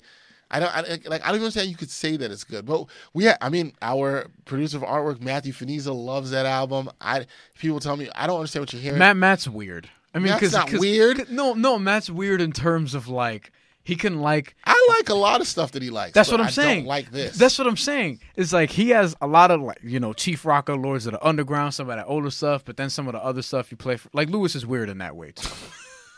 [0.50, 1.22] I don't I, like.
[1.22, 1.68] I don't even understand.
[1.68, 3.26] You could say that it's good, but we.
[3.26, 6.90] Ha- I mean, our producer of artwork, Matthew Finiza, loves that album.
[7.00, 7.26] I
[7.58, 8.98] people tell me I don't understand what you're hearing.
[8.98, 9.90] Matt Matt's weird.
[10.14, 11.30] I mean, Matt's cause, not weird.
[11.30, 13.52] No, no, Matt's weird in terms of like
[13.88, 14.54] he can like.
[14.66, 16.12] I like a lot of stuff that he likes.
[16.12, 16.80] That's but what I'm I saying.
[16.80, 17.38] Don't like this.
[17.38, 18.20] That's what I'm saying.
[18.36, 21.26] It's like he has a lot of like you know Chief Rocka, Lords of the
[21.26, 23.96] Underground, some of that older stuff, but then some of the other stuff you play
[23.96, 24.10] for.
[24.12, 25.48] Like Lewis is weird in that way too.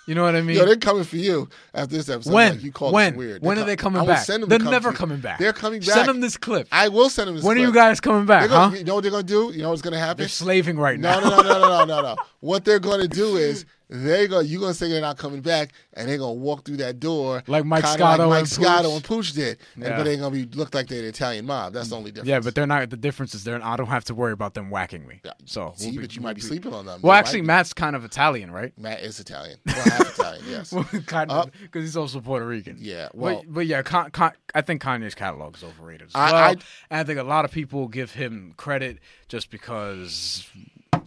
[0.06, 0.56] You know what I mean?
[0.56, 2.32] Yo, they're coming for you after this episode.
[2.32, 2.52] when?
[2.54, 3.12] Like, you call when?
[3.12, 3.42] this weird.
[3.42, 4.24] When They're are they coming I back?
[4.24, 5.38] Send them they're never coming back.
[5.38, 5.90] They're coming back.
[5.90, 6.66] Send them this clip.
[6.72, 7.44] I will send them this.
[7.44, 8.48] when are you guys coming back?
[8.48, 8.76] Gonna, huh?
[8.76, 9.52] You know what they're gonna do?
[9.54, 10.16] You know what's gonna happen?
[10.16, 11.20] They're slaving right No, now.
[11.20, 12.16] no, no, no, no, no, no, no.
[12.40, 14.41] What they're gonna do is they go.
[14.41, 17.64] You're gonna say they're not coming back, and they're gonna walk through that door Like
[17.64, 18.95] Mike Scotto like Mike and Scotto Pooch.
[18.95, 19.97] and Pooch did, and, Yeah.
[19.97, 21.72] but they're gonna be look like they're the Italian mob.
[21.72, 22.28] That's the only difference.
[22.28, 22.88] Yeah, but they're not.
[22.91, 23.62] The difference is they're.
[23.64, 25.20] I don't have to worry about them whacking me.
[25.24, 25.32] Yeah.
[25.45, 27.01] So See, we'll be- but you might be sleeping on them.
[27.03, 28.72] Well, actually, Matt's kind of Italian, right?
[28.78, 29.59] Matt is Italian.
[29.66, 30.45] Well, half Italian.
[30.49, 30.72] Yes.
[31.07, 32.76] kind Uh, of because he's also Puerto Rican.
[32.78, 36.32] Yeah, well- but, but yeah, Con, Con, I think Kanye's catalog is overrated as I-
[36.32, 36.43] well.
[36.45, 36.61] I- and
[37.01, 40.49] I think a lot of people give him credit just because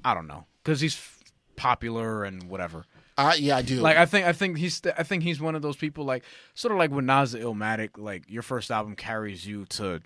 [0.03, 0.99] I don't know because he's
[1.55, 2.85] popular and whatever.
[3.17, 3.79] Uh, yeah, I do.
[3.79, 6.23] Like I think I think he's I think he's one of those people like
[6.55, 7.91] sort of like when Nas the Illmatic.
[7.97, 10.01] Like your first album carries you to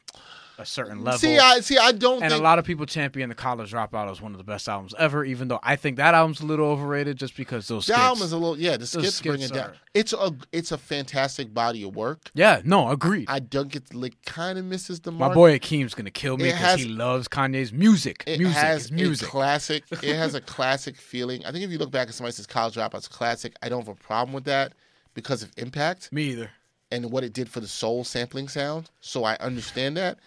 [0.59, 1.19] a certain level.
[1.19, 1.77] see, I see.
[1.77, 4.37] I don't and think a lot of people champion the College Dropout as one of
[4.37, 7.67] the best albums ever, even though I think that album's a little overrated just because
[7.67, 7.99] those the skits.
[8.05, 8.57] album is a little.
[8.57, 9.69] Yeah, the skits, bring skits it down.
[9.69, 12.31] are- It's a it's a fantastic body of work.
[12.33, 13.25] yeah, no, agreed.
[13.29, 15.29] I don't get like kind of misses the mark.
[15.31, 18.23] My boy Akeem's gonna kill me because he loves Kanye's music.
[18.25, 19.27] It music has music.
[19.29, 19.83] classic.
[20.03, 21.45] It has a classic feeling.
[21.45, 23.89] I think if you look back at somebody says College Dropout's classic, I don't have
[23.89, 24.73] a problem with that
[25.13, 26.49] because of impact me either.
[26.91, 28.89] and what it did for the soul sampling sound.
[29.01, 30.19] So I understand that.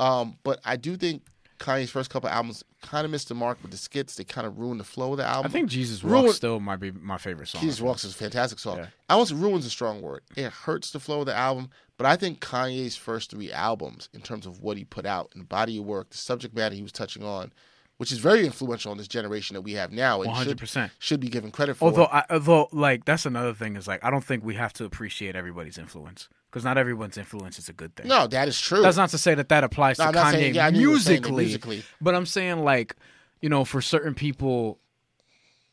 [0.00, 1.22] Um, but I do think
[1.58, 4.16] Kanye's first couple albums kind of missed the mark with the skits.
[4.16, 5.48] They kind of ruined the flow of the album.
[5.48, 7.60] I think Jesus Ruin- Walk still might be my favorite song.
[7.62, 8.78] Jesus Walks is a fantastic song.
[8.78, 8.86] Yeah.
[9.08, 10.22] I won't say ruins a strong word.
[10.36, 14.20] It hurts the flow of the album, but I think Kanye's first three albums, in
[14.20, 16.82] terms of what he put out and the body of work, the subject matter he
[16.82, 17.52] was touching on,
[17.98, 20.90] which is very influential in this generation that we have now, 100%.
[20.98, 21.84] should be given credit for.
[21.86, 24.84] Although, I, although, like that's another thing is like I don't think we have to
[24.84, 28.06] appreciate everybody's influence because not everyone's influence is a good thing.
[28.06, 28.80] no, that is true.
[28.80, 30.90] That's not to say that that applies No, to Kanye saying- yeah, I knew you
[30.92, 31.84] were saying that musically, musically.
[32.00, 32.94] but I'm saying like,
[33.40, 34.78] you know, for certain people,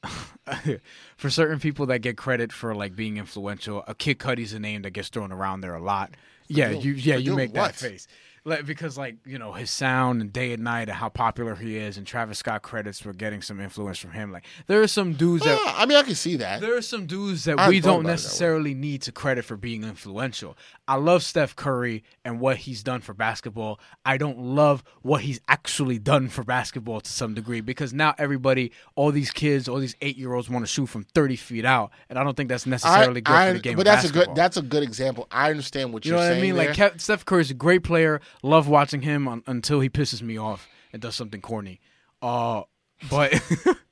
[1.17, 4.81] for certain people that get credit for like being influential, a Kid Cudi's a name
[4.81, 6.15] that gets thrown around there a lot.
[6.47, 7.73] Yeah, doing- you yeah you make what?
[7.73, 8.07] that face.
[8.43, 11.77] Like because like you know his sound and day and night and how popular he
[11.77, 14.31] is, and Travis Scott credits for getting some influence from him.
[14.31, 16.59] Like there are some dudes that Yeah, I mean, I can see that.
[16.61, 18.11] there are some dudes that I we don't about it that way.
[18.13, 20.57] necessarily need to credit for being influential.
[20.87, 23.79] I love Steph Curry and what he's done for basketball.
[24.03, 28.71] I don't love what he's actually done for basketball to some degree because now everybody,
[28.95, 31.91] all these kids, all these eight year olds want to shoot from thirty feet out,
[32.09, 33.77] and I don't think that's necessarily good for the game.
[33.77, 35.27] but that's a good that's a good example.
[35.31, 36.57] I understand what You you're know what I mean?
[36.57, 36.89] Like there.
[36.89, 38.19] Kev- Steph Curry's a great player.
[38.43, 41.79] Love watching him un- until he pisses me off and does something corny.
[42.21, 42.63] Uh,
[43.09, 43.33] but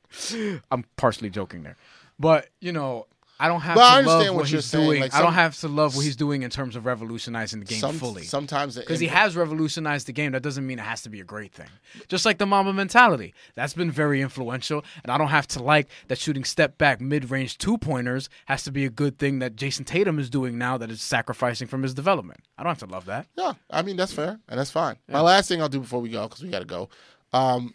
[0.72, 1.78] I'm partially joking there.
[2.20, 3.08] But you know,
[3.42, 4.86] I don't have But I to love what, what you're he's saying.
[4.86, 5.02] doing.
[5.02, 7.80] Like, I don't have to love what he's doing in terms of revolutionizing the game
[7.80, 8.24] Some- fully.
[8.24, 11.24] sometimes Because he has revolutionized the game, that doesn't mean it has to be a
[11.24, 11.70] great thing.
[12.10, 14.84] Just like the Mamba mentality, that's been very influential.
[15.04, 18.64] And I don't have to like that shooting step back mid range two pointers has
[18.64, 21.82] to be a good thing that Jayson Tatum is doing now that is sacrificing from
[21.84, 22.42] his development.
[22.58, 23.28] I don't have to love that.
[23.38, 24.98] Yeah, I mean that's fair and that's fine.
[25.08, 26.90] My last thing I'll do before we go because we got to go.
[27.32, 27.74] Um,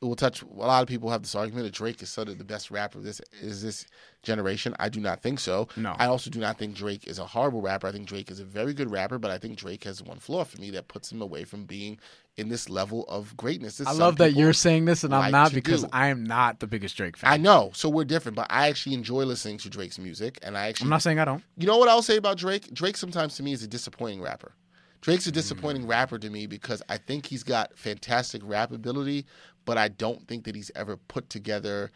[0.00, 0.42] we'll touch.
[0.42, 2.98] A lot of people have this argument that Drake is sort of the best rapper
[2.98, 3.86] of this is this
[4.22, 4.74] generation.
[4.78, 5.68] I do not think so.
[5.76, 5.94] No.
[5.98, 7.86] I also do not think Drake is a horrible rapper.
[7.86, 10.44] I think Drake is a very good rapper, but I think Drake has one flaw
[10.44, 11.98] for me that puts him away from being
[12.36, 13.80] in this level of greatness.
[13.80, 15.88] I love that you're saying this and I'm not because do.
[15.92, 17.30] I am not the biggest Drake fan.
[17.30, 20.68] I know, so we're different, but I actually enjoy listening to Drake's music, and I
[20.68, 21.42] actually I'm not saying I don't.
[21.56, 22.72] you know what I'll say about Drake?
[22.72, 24.52] Drake sometimes to me is a disappointing rapper.
[25.00, 25.88] Drake's a disappointing mm.
[25.88, 29.26] rapper to me because I think he's got fantastic rap ability,
[29.64, 31.90] but I don't think that he's ever put together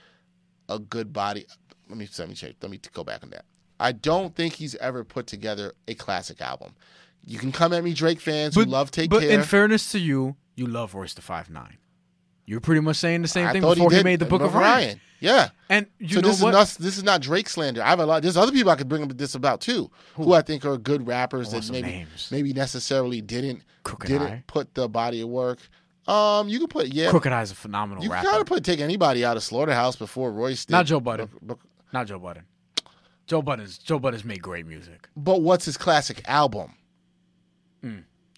[0.69, 1.47] a good body.
[1.89, 2.55] Let me let me check.
[2.63, 3.45] Let me go back on that.
[3.81, 6.75] I don't think he's ever put together a classic album.
[7.27, 9.31] You can come at me, Drake fans who love Take but Care.
[9.31, 11.73] in fairness to you, you love Royce da 5'9".
[12.47, 14.55] You're pretty much saying the same I thing before he, did made the Book of
[14.55, 14.87] Ryan.
[14.87, 15.01] Ryan.
[15.21, 15.49] Yeah.
[15.71, 16.49] And you so know this what?
[16.51, 17.83] is not this is not Drake slander.
[17.83, 18.23] I have a lot.
[18.23, 21.07] There's other people I could bring up this about too, who, I think are good
[21.07, 22.29] rappers that maybe names.
[22.31, 24.45] maybe necessarily didn't Crooked didn't Eye.
[24.47, 25.59] put the body of work.
[26.07, 29.37] Um, you can put yeah, Crooked I's a phenomenal you of put take anybody out
[29.37, 30.73] of Slaughterhouse before Royce did.
[30.73, 31.31] Not Joe Budden.
[31.41, 31.61] Book-
[31.93, 32.45] Not Joe Budden.
[33.27, 35.09] Joe Budden's Joe Budden's made great music.
[35.17, 36.75] But what's his classic album?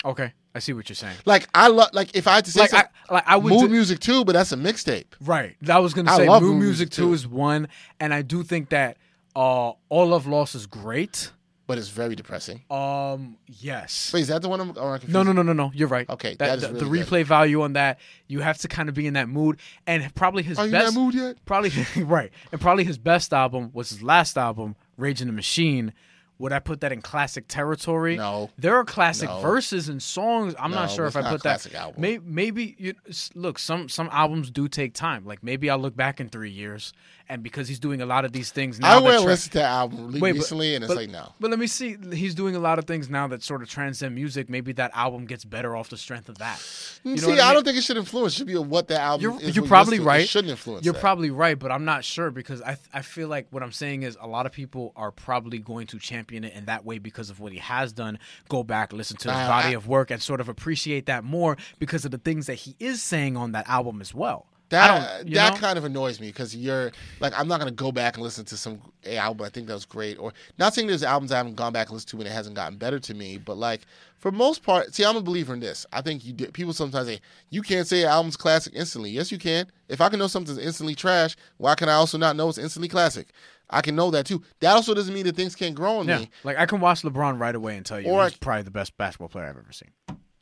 [0.05, 1.17] Okay, I see what you're saying.
[1.25, 3.62] Like I love like if I had to say Like I, like I would mood
[3.62, 5.07] do- music too, but that's a mixtape.
[5.21, 5.57] Right.
[5.62, 7.12] That was gonna I say Moon Music Music, too.
[7.12, 7.67] is one,
[7.99, 8.99] and I do think that
[9.35, 11.33] uh, All of loss is great.
[11.67, 12.62] But it's very depressing.
[12.71, 14.12] Um, yes.
[14.14, 15.73] Wait, is that the one I'm, am No, no, no, no, no.
[15.75, 16.09] You're right.
[16.09, 17.09] Okay, that, that is the, the really good.
[17.09, 17.99] replay value on that,
[18.29, 20.89] you have to kind of be in that mood, and probably his Are you best
[20.89, 21.45] in that mood yet?
[21.45, 21.73] Probably
[22.05, 25.93] right, and probably his best album was his last album, Rage & the Machine.
[26.39, 28.17] Would I put that in classic territory?
[28.17, 28.51] No.
[28.59, 29.41] There are classic No.
[29.41, 30.55] verses and songs.
[30.59, 31.75] I'm not sure if I put that.
[31.75, 31.99] album.
[32.01, 32.95] May, maybe you
[33.35, 35.25] look some some albums do take time.
[35.25, 36.93] Like maybe I'll look back in three years,
[37.29, 38.99] and because he's doing a lot of these things now.
[38.99, 41.33] I went tra- listened to that album Wait, but- recently, and it's but- like no.
[41.41, 41.97] But let me see.
[42.12, 44.49] He's doing a lot of things now that sort of transcend music.
[44.49, 46.59] Maybe that album gets better off the strength of that.
[47.05, 47.55] You See, I, mean?
[47.55, 48.35] don't think it should influence.
[48.35, 49.57] It should be what the album You're, is.
[49.57, 50.20] you're probably listen right.
[50.22, 50.85] It shouldn't influence.
[50.85, 51.01] You're that.
[51.01, 54.16] probably right, but I'm not sure because I I feel like what I'm saying is
[54.20, 57.41] a lot of people are probably going to champion it in that way because of
[57.41, 58.18] what he has done.
[58.49, 61.24] Go back, listen to his Uh, body I- of work, and sort of appreciate that
[61.24, 64.47] more because of the things that he is saying on that album as well.
[64.71, 65.61] That that know?
[65.61, 66.91] kind of annoys me because you're
[67.21, 69.47] like I'm not gonna go back and listen to some a album.
[69.47, 70.19] I think that was great.
[70.19, 72.57] Or not saying there's albums I haven't gone back and listened to and it hasn't
[72.57, 73.83] gotten better to me but like
[74.19, 75.87] for most part see I'm a believer in this.
[75.93, 79.11] I think you do, people sometimes say you can't say an album's classic instantly.
[79.11, 79.71] Yes you can.
[79.89, 82.89] If I can know something's instantly trash why can I also not know it's instantly
[82.89, 83.29] classic?
[83.71, 84.43] I can know that too.
[84.61, 86.31] That also doesn't mean that things can't grow on yeah, me.
[86.43, 88.71] like I can watch LeBron right away and tell you Or he's I- probably the
[88.73, 89.91] best basketball player I've ever seen.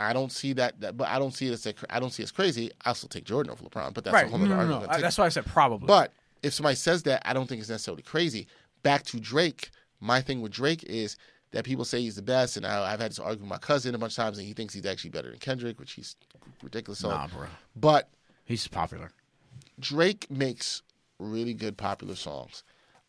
[0.00, 2.22] I don't see that, that but I don't see it as a, I don't see
[2.22, 4.26] it as crazy I still take Jordan over LeBron but that's right?
[4.26, 4.96] a whole No, other no, argument no.
[4.96, 5.86] I- That's why I said probably.
[5.86, 8.46] But if somebody says that, I don't think it's necessarily crazy.
[8.82, 9.70] Back to Drake,
[10.00, 11.16] my thing with Drake is
[11.52, 13.94] that people say he's the best, and I, I've had this argument with my cousin
[13.94, 16.16] a bunch of times, and he thinks he's actually better than Kendrick, which he's
[16.62, 17.02] ridiculous.
[17.04, 17.10] on.
[17.12, 18.10] nah, bro, But
[18.44, 19.10] he's popular.
[19.80, 20.82] Drake makes
[21.18, 22.62] really good popular songs.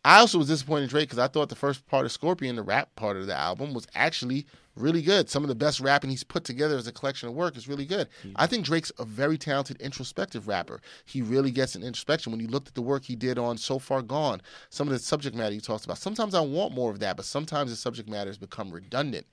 [0.06, 2.62] I also was disappointed in Drake because I thought the first part of Scorpion, the
[2.62, 4.45] rap part of the album, was actually
[4.76, 5.32] really good.
[5.32, 7.86] Some of the best rapping he's put together as a collection of work is really
[7.88, 8.08] good.
[8.36, 10.80] I think Drake's a very talented introspective rapper.
[11.06, 12.32] He really gets an introspection.
[12.32, 14.99] When you looked at the work he did on So Far Gone, some of the
[14.99, 18.08] subject matter he talks about, sometimes I want more of that, but sometimes the subject
[18.08, 19.26] matter has become redundant.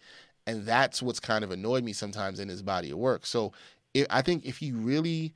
[0.46, 3.26] And that's what's kind of annoyed me sometimes in his body of work.
[3.26, 3.52] So
[3.92, 5.34] it, I think if he really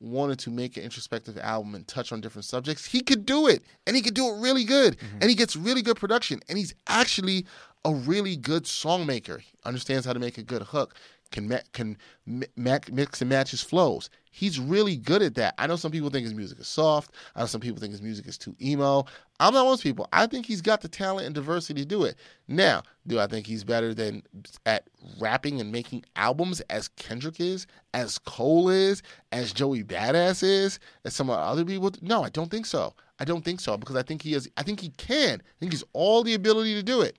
[0.00, 3.62] wanted to make an introspective album and touch on different subjects, he could do it.
[3.86, 4.98] And he could do it really good.
[4.98, 5.18] Mm-hmm.
[5.20, 6.40] And he gets really good production.
[6.48, 7.46] And he's actually
[7.84, 9.38] a really good song maker.
[9.38, 10.94] He understands how to make a good hook.
[11.30, 11.96] Can can
[12.26, 14.10] mix and match his flows.
[14.30, 15.54] He's really good at that.
[15.56, 17.12] I know some people think his music is soft.
[17.34, 19.06] I know some people think his music is too emo.
[19.40, 20.08] I'm not one of those people.
[20.12, 22.16] I think he's got the talent and diversity to do it.
[22.46, 24.22] Now, do I think he's better than
[24.66, 29.02] at rapping and making albums as Kendrick is, as Cole is,
[29.32, 31.90] as Joey Badass is, as some other people?
[32.02, 32.94] No, I don't think so.
[33.18, 34.48] I don't think so because I think he has.
[34.58, 35.40] I think he can.
[35.40, 37.16] I think he's all the ability to do it.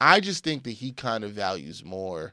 [0.00, 2.32] I just think that he kind of values more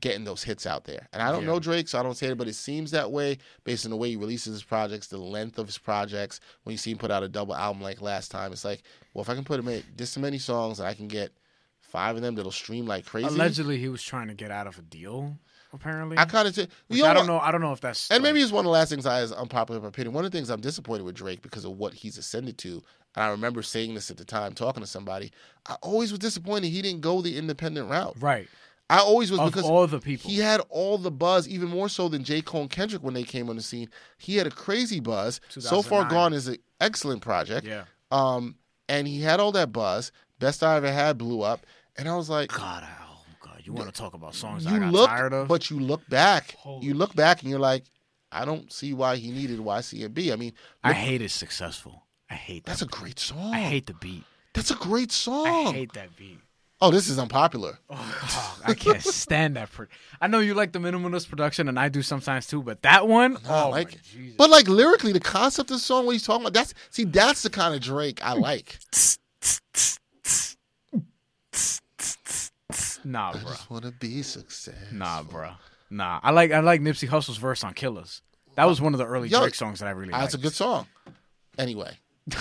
[0.00, 1.08] getting those hits out there.
[1.12, 1.48] And I don't Yeah.
[1.48, 3.96] know Drake, so I don't say it, but it seems that way based on the
[3.96, 6.38] way he releases his projects, the length of his projects.
[6.62, 8.82] When you see him put out a double album like last time, it's like,
[9.12, 11.32] well, if I can put him in this many songs and I can get
[11.80, 13.26] five of them that'll stream like crazy.
[13.28, 15.36] Allegedly, he was trying to get out of a deal.
[15.72, 17.38] Apparently, I kind of, Which you know I don't know.
[17.40, 19.20] I don't know if that's And like- maybe it's one of the last things I,
[19.20, 20.14] as unpopular opinion.
[20.14, 22.82] One of the things I'm disappointed with Drake because of what he's ascended to.
[23.14, 25.30] And I remember saying this at the time, talking to somebody.
[25.66, 28.16] I always was disappointed he didn't go the independent route.
[28.20, 28.48] right
[28.90, 30.30] I always was of because all the people.
[30.30, 32.40] he had all the buzz, even more so than J.
[32.40, 33.90] Cole and Kendrick when they came on the scene.
[34.16, 35.40] He had a crazy buzz.
[35.48, 37.66] So Far Gone is an excellent project.
[37.66, 37.84] yeah.
[38.10, 38.56] Um,
[38.88, 40.12] and he had all that buzz.
[40.38, 41.66] Best I ever had blew up,
[41.96, 44.80] and I was like, God, oh God, you want to talk about songs I you
[44.80, 45.48] got look, tired of?
[45.48, 47.84] but you look back, Holy you look back, and you're like,
[48.30, 50.32] I don't see why he needed YMCMB.
[50.32, 50.52] I mean,
[50.84, 52.04] I hate it successful.
[52.30, 52.70] I hate that.
[52.70, 53.52] that's a great song.
[53.52, 54.24] I hate the beat.
[54.54, 55.46] That's a great song.
[55.46, 56.38] I hate that beat.
[56.80, 57.78] Oh, this is unpopular.
[57.90, 59.72] Oh, I can't stand that.
[59.72, 59.86] Pro-
[60.20, 62.62] I know you like the minimalist production, and I do sometimes too.
[62.62, 64.02] But that one, I oh like my it.
[64.02, 64.36] Jesus.
[64.36, 67.42] But like lyrically, the concept of the song, what he's talking about, that's see, that's
[67.42, 68.78] the kind of Drake I like.
[73.04, 73.40] nah, bro.
[73.40, 74.74] I just want to be success.
[74.92, 75.52] Nah, bro.
[75.90, 78.20] Nah, I like I like Nipsey Hussle's verse on "Killers."
[78.56, 80.22] That was one of the early Yo, Drake songs that I really liked.
[80.22, 80.86] That's a good song.
[81.56, 81.96] Anyway,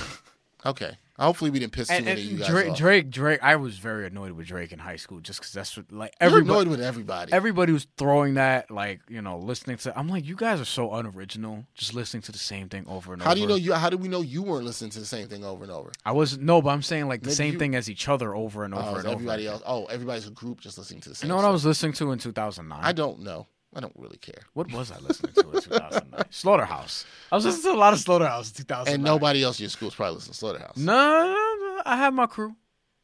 [0.65, 0.97] okay.
[1.19, 2.77] Hopefully, we didn't piss too And, many of you and guys Drake, off.
[2.77, 5.91] Drake, Drake, I was very annoyed with Drake in high school just because that's what,
[5.91, 7.33] like You're everybody, annoyed with everybody.
[7.33, 9.97] everybody was throwing that, like you know, listening to.
[9.97, 13.21] I'm like, you guys are so unoriginal, just listening to the same thing over and
[13.21, 13.29] over.
[13.29, 13.73] how do you know you?
[13.73, 15.91] How do we know you weren't listening to the same thing over and over?
[16.05, 18.35] I was no, but I'm saying like the Maybe same you- thing as each other
[18.35, 19.13] over and oh, over Oh, and is over.
[19.15, 19.63] everybody else?
[19.65, 21.93] Oh, everybody's a group just listening to the same You know what I was listening
[21.93, 22.79] to in 2009?
[22.83, 23.47] I don't know.
[23.77, 24.41] I don't really care.
[24.53, 26.25] What was I listening to in 2009?
[26.31, 27.05] Slaughterhouse.
[27.31, 28.95] I was listening to a lot of Slaughterhouse in 2009.
[28.95, 30.77] And nobody else in your school is probably listening to Slaughterhouse.
[30.77, 32.55] No, no, no, I have my crew.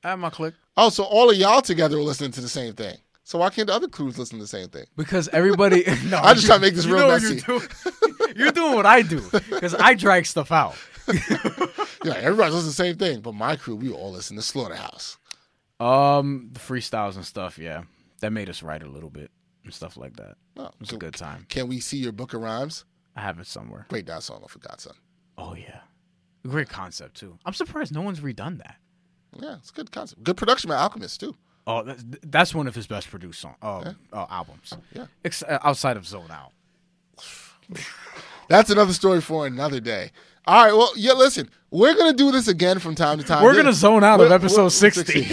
[0.03, 0.55] I have my clique.
[0.75, 2.97] Oh, so all of y'all together were listening to the same thing.
[3.23, 4.85] So why can't the other crews listen to the same thing?
[4.97, 5.83] Because everybody.
[6.07, 7.35] no, I'm just you- trying to make this real messy.
[7.35, 7.67] You're doing,
[8.35, 10.75] you're doing what I do because I drag stuff out.
[12.05, 15.15] Yeah, everybody's listening to the same thing, but my crew, we all listen to Slaughterhouse.
[15.79, 17.57] Um, the freestyles and stuff.
[17.57, 17.83] Yeah,
[18.19, 19.31] that made us write a little bit
[19.63, 20.35] and stuff like that.
[20.57, 21.45] Oh, It was so a good time.
[21.49, 22.85] Can we see your book of rhymes?
[23.15, 23.85] I have it somewhere.
[23.89, 24.93] Break down song for God's Son.
[25.37, 25.81] Oh yeah,
[26.47, 27.37] great concept too.
[27.45, 28.77] I'm surprised no one's redone that.
[29.39, 30.23] Yeah, it's a good concept.
[30.23, 31.35] Good production by Alchemist too.
[31.65, 34.73] Oh, that's, that's one of his best produced song, uh, uh, albums.
[34.93, 35.05] Yeah.
[35.23, 36.51] Ex- uh, outside of Zone Out.
[38.49, 40.11] That's another story for another day.
[40.45, 43.43] All right, well, yeah, listen, we're gonna do this again from time to time.
[43.43, 45.27] We're gonna zone out of We're- episode we're- 60.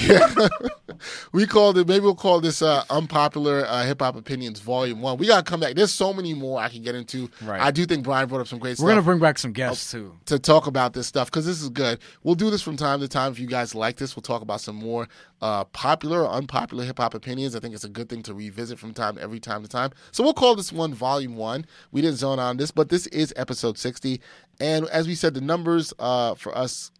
[1.32, 1.86] we called it.
[1.86, 5.18] Maybe we'll call this uh, unpopular uh, hip hop opinions volume one.
[5.18, 5.74] We gotta come back.
[5.74, 7.28] There's so many more I can get into.
[7.43, 7.61] Right.
[7.61, 10.16] I do think Brian brought up some great We're gonna bring back some guests too.
[10.26, 11.99] to talk about this stuff because this is good.
[12.22, 13.32] We'll do this from time to time.
[13.32, 15.09] If you guys like this, we'll talk about some more
[15.43, 17.55] uh, popular or unpopular hip hop opinions.
[17.55, 19.91] I think it's a good thing to revisit from time every time to time.
[20.12, 21.66] So we'll call this one Volume One.
[21.93, 24.20] We didn't zone on this, but this is episode sixty.
[24.61, 26.90] And as we said, the numbers uh, for us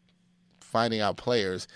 [0.61, 1.67] finding out players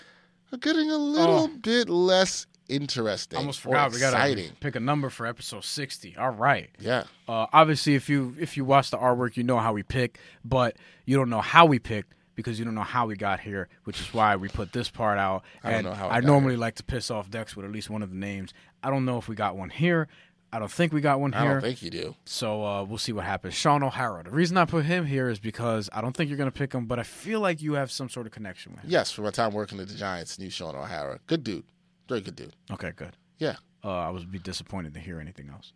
[0.51, 1.59] are getting a little Oh.
[1.61, 3.37] bit less interesting.
[3.37, 6.15] Almost or forgot we gotta pick a number for episode 60.
[6.17, 6.69] All right.
[6.79, 7.03] Yeah.
[7.27, 10.77] Uh, obviously, if you if you watch the artwork, you know how we pick, but
[11.05, 13.99] you don't know how we picked because you don't know how we got here, which
[14.01, 15.43] is why we put this part out.
[15.63, 17.89] I don't and know how I normally like to piss off Dex with at least
[17.89, 18.53] one of the names.
[18.83, 20.07] I don't know if we got one here.
[20.55, 21.41] I don't think we got one here.
[21.41, 22.15] I don't think you do.
[22.23, 23.55] So uh, we'll see what happens.
[23.55, 24.23] Sean O'Hara.
[24.23, 26.71] The reason I put him here is because I don't think you're going to pick
[26.71, 28.89] him, but I feel like you have some sort of connection with him.
[28.89, 31.19] Yes, from my time working at the Giants, knew Sean O'Hara.
[31.27, 31.65] Good dude.
[32.07, 32.55] Very good dude.
[32.71, 33.17] Okay, good.
[33.37, 33.57] Yeah.
[33.83, 35.73] Uh, I would be disappointed to hear anything else.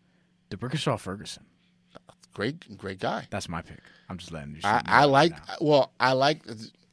[0.50, 1.44] D'Brickashaw Ferguson.
[2.34, 3.28] Great, great guy.
[3.32, 3.82] That's my pick.
[4.08, 4.62] I'm just letting you.
[4.64, 5.34] I, I like.
[5.60, 6.44] Well, I like.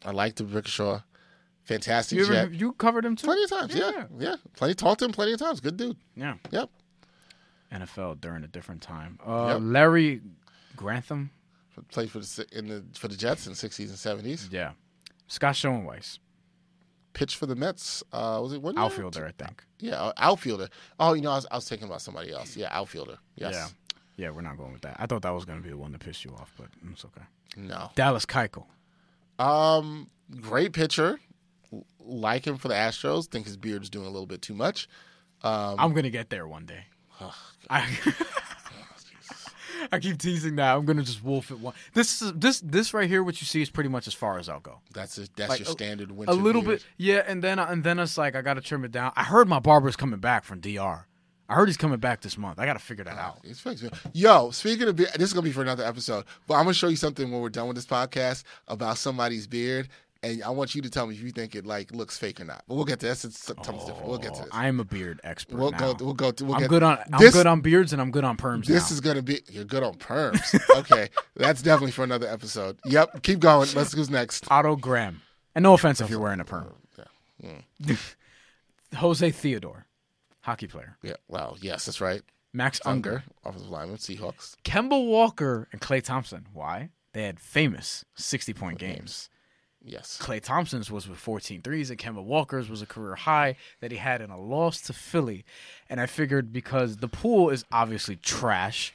[0.05, 1.03] I like the Rickshaw.
[1.62, 3.26] Fantastic You, ever, you covered him too.
[3.26, 3.74] Plenty of times.
[3.74, 4.05] Yeah.
[4.18, 4.74] yeah, Plenty.
[4.74, 5.61] Talked to him plenty of times.
[5.61, 5.97] Good dude.
[6.14, 6.34] Yeah.
[6.51, 6.70] Yep.
[7.73, 9.19] NFL during a different time.
[9.25, 9.59] Uh, Yep.
[9.62, 10.21] Larry
[10.77, 11.31] Grantham.
[11.91, 14.49] Played for the in the for the Jets in the sixties and seventies.
[14.51, 14.73] Yeah.
[15.27, 16.19] Scott Schoenweis.
[17.12, 18.03] Pitched for the Mets.
[18.12, 18.85] Uh, was it one year?
[18.85, 19.62] Outfielder, I think.
[19.79, 20.69] Yeah, uh, outfielder.
[20.99, 22.57] Oh, you know, I was, I was thinking about somebody else.
[22.57, 23.19] Yeah, outfielder.
[23.37, 23.55] Yes.
[23.55, 23.67] Yeah.
[24.17, 24.97] Yeah, we're not going with that.
[24.99, 27.05] I thought that was going to be the one that pissed you off, but it's
[27.05, 27.25] okay.
[27.59, 27.91] No.
[27.95, 28.64] Dallas Keuchel.
[29.39, 30.09] Um,
[30.41, 31.21] great pitcher.
[32.01, 33.27] Like him for the Astros.
[33.27, 34.89] Think his beard's doing a little bit too much.
[35.43, 36.87] Um, I'm gonna get there one day.
[37.68, 37.87] I,
[39.93, 41.75] I keep teasing that I'm gonna just wolf it one.
[41.95, 44.49] This is this this right here, what you see is pretty much as far as
[44.49, 44.80] I'll go.
[44.93, 46.33] that's a, that's Like, your standard winter.
[46.33, 46.79] A little beard.
[46.79, 49.13] bit, yeah, and then and then it's like I gotta trim it down.
[49.17, 51.07] I heard my barber's coming back from DR.
[51.49, 52.59] I heard he's coming back this month.
[52.59, 53.38] I gotta figure that oh, out.
[53.45, 53.84] It's fixed.
[54.13, 56.88] Yo, speaking of beard, this is gonna be for another episode, but I'm gonna show
[56.88, 59.88] you something when we're done with this podcast about somebody's beard,
[60.27, 62.45] and I want you to tell me if you think it like looks fake or
[62.45, 62.65] not.
[62.67, 63.25] But we'll get to this.
[63.25, 64.07] It's something different.
[64.07, 64.53] We'll get to oh, this.
[64.53, 65.59] I am a beard expert.
[65.59, 65.93] We'll now.
[65.93, 66.05] go.
[66.05, 66.31] We'll go.
[66.31, 68.37] To, we'll I'm get, good on I'm this, good on beards and I'm good on
[68.37, 68.67] perms.
[68.67, 68.95] This now.
[68.95, 69.41] is gonna be.
[69.51, 70.59] You're good on perms.
[70.77, 72.79] okay, that's definitely for another episode.
[72.85, 73.23] Yep.
[73.23, 73.69] Keep going.
[73.75, 74.51] Let's who's next.
[74.51, 75.23] Otto Graham.
[75.55, 76.75] And no offense if you're wearing a perm.
[76.99, 77.05] Oh,
[77.43, 77.51] yeah.
[77.85, 77.95] Hmm.
[78.97, 79.87] Jose Theodore,
[80.41, 80.97] hockey player.
[81.03, 81.15] Yeah.
[81.29, 81.57] Wow.
[81.61, 82.23] yes, that's right.
[82.53, 83.11] Max Unger.
[83.11, 84.55] Unger, offensive lineman, Seahawks.
[84.65, 86.47] Kemba Walker and Klay Thompson.
[86.53, 86.91] Why?
[87.13, 89.29] They had famous 60 point games.
[89.87, 90.18] Yes.
[90.21, 93.96] Klay Thompson's was with 14 threes, and Kemba Walker's was a career high that he
[93.99, 95.45] had in a loss to Philly.
[95.88, 98.92] And I figured because the pool is obviously trash,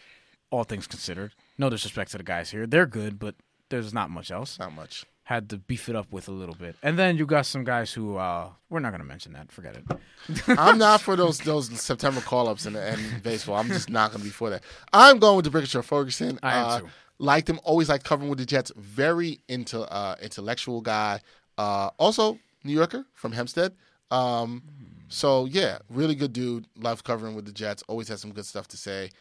[0.52, 1.32] all things considered.
[1.58, 2.68] No disrespect to the guys here.
[2.68, 3.36] They're good, but
[3.70, 4.60] there's not much else.
[4.60, 5.06] Not much.
[5.24, 6.76] Had to beef it up with a little bit.
[6.84, 9.50] And then you got some guys who, uh, we're not going to mention that.
[9.50, 10.40] Forget it.
[10.60, 13.56] I'm not for those those September call ups in, in baseball.
[13.56, 14.64] I'm just not going to be for that.
[14.92, 16.38] I'm going with D'Brickashaw Ferguson.
[16.44, 16.90] I am uh, too.
[17.22, 17.60] Liked him.
[17.64, 18.72] Always liked covering with the Jets.
[18.76, 21.22] Very into uh, intellectual guy.
[21.58, 23.74] Uh, also New Yorker from Hempstead.
[24.10, 24.64] Um,
[25.08, 26.66] so yeah, really good dude.
[26.78, 27.84] Love covering with the Jets.
[27.88, 29.12] Always has some good stuff to say.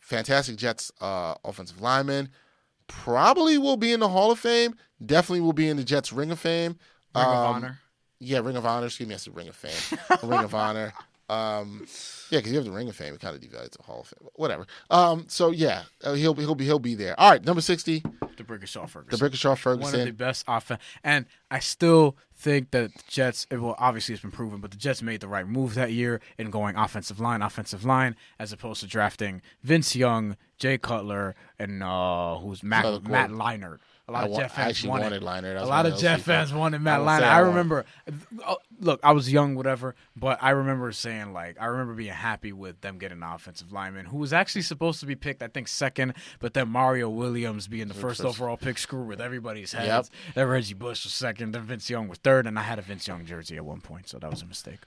[0.00, 2.28] Fantastic Jets uh, offensive lineman.
[2.86, 4.74] Probably will be in the Hall of Fame.
[5.04, 6.76] Definitely will be in the Jets Ring of Fame.
[7.14, 7.78] Ring of Um, Honor.
[8.20, 8.86] yeah, Ring of Honor.
[8.86, 9.98] Excuse me, I said Ring of Fame.
[10.22, 10.92] Ring of Honor.
[11.28, 11.86] Um,
[12.30, 13.14] yeah, because you have the Ring of Fame.
[13.14, 14.28] It kind of devalues the Hall of Fame.
[14.34, 14.66] Whatever.
[14.90, 17.18] Um, so yeah, uh, he'll he'll be he'll be there.
[17.20, 18.02] All right, number sixty,
[18.36, 19.30] D'Brickashaw Ferguson.
[19.30, 20.80] the Brickishaw one of the best offense.
[21.04, 24.76] And I still think that the Jets, it- well, obviously it's been proven, but the
[24.76, 28.80] Jets made the right move that year in going offensive line, offensive line, as opposed
[28.80, 33.30] to drafting Vince Young, Jay Cutler, and uh, who's Matt, Matt.
[33.30, 33.78] Leinart.
[34.08, 35.44] A lot I of wa- Jet I fans actually wanted, wanted.
[35.56, 36.60] That A lot of Jet fans people.
[36.60, 37.84] wanted I Matt will say I I remember.
[38.44, 42.52] uh, Look, I was young, whatever, but I remember saying like I remember being happy
[42.52, 45.68] with them getting an offensive lineman who was actually supposed to be picked, I think
[45.68, 50.10] second, but then Mario Williams being the first overall pick screw with everybody's heads.
[50.34, 53.06] Then Reggie Bush was second, then Vince Young was third, and I had a Vince
[53.06, 54.80] Young jersey at one point, so that was a mistake.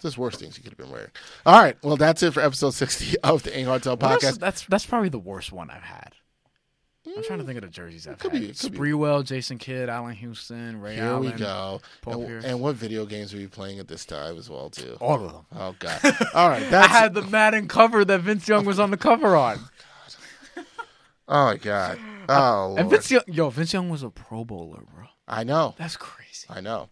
[0.00, 1.10] There's worse things you could have been wearing.
[1.44, 4.38] All right, well that's it for episode sixty of the Ain't Hard Tell else- podcast.
[4.38, 6.14] that's that's probably the worst one I've had.
[7.16, 8.40] I'm trying to think of the jerseys I've could had.
[8.40, 9.22] be, it could be.
[9.24, 11.22] Jason Kidd, Allan Houston, Ray Here Allen.
[11.24, 11.80] we go.
[12.02, 14.96] Paul And, and what video games were you playing at this time as well too?
[15.00, 15.46] All of them.
[15.54, 16.00] Oh god.
[16.34, 19.58] All right, I had the Madden cover that Vince Young was on the cover on.
[21.26, 21.98] Oh my god.
[22.28, 25.06] Oh And Vince Young, yo, Vince Young was a Pro Bowler, bro.
[25.26, 25.74] I know.
[25.78, 26.46] That's crazy.
[26.50, 26.90] I know.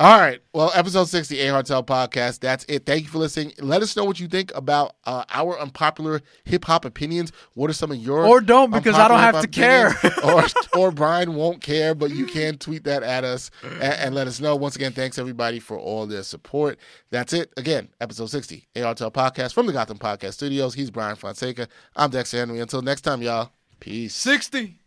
[0.00, 0.40] All right.
[0.52, 2.38] Well, episode 60, A Hotel Podcast.
[2.38, 2.86] That's it.
[2.86, 3.52] Thank you for listening.
[3.58, 7.32] Let us know what you think about uh, our unpopular hip hop opinions.
[7.54, 10.92] What are some of your Or don't, because I don't have to hip-hop or or
[10.92, 14.54] Brian won't care, but you can tweet that at us and, and let us know.
[14.54, 16.78] Once again, thanks everybody for all their support.
[17.10, 17.52] That's it.
[17.56, 20.74] Again, episode 60, A Hotel Podcast from the Gotham Podcast Studios.
[20.74, 21.66] He's Brian Fonseca.
[21.96, 22.60] I'm Dexter Henry.
[22.60, 23.50] Until next time, y'all.
[23.80, 24.14] Peace.
[24.14, 24.78] 60.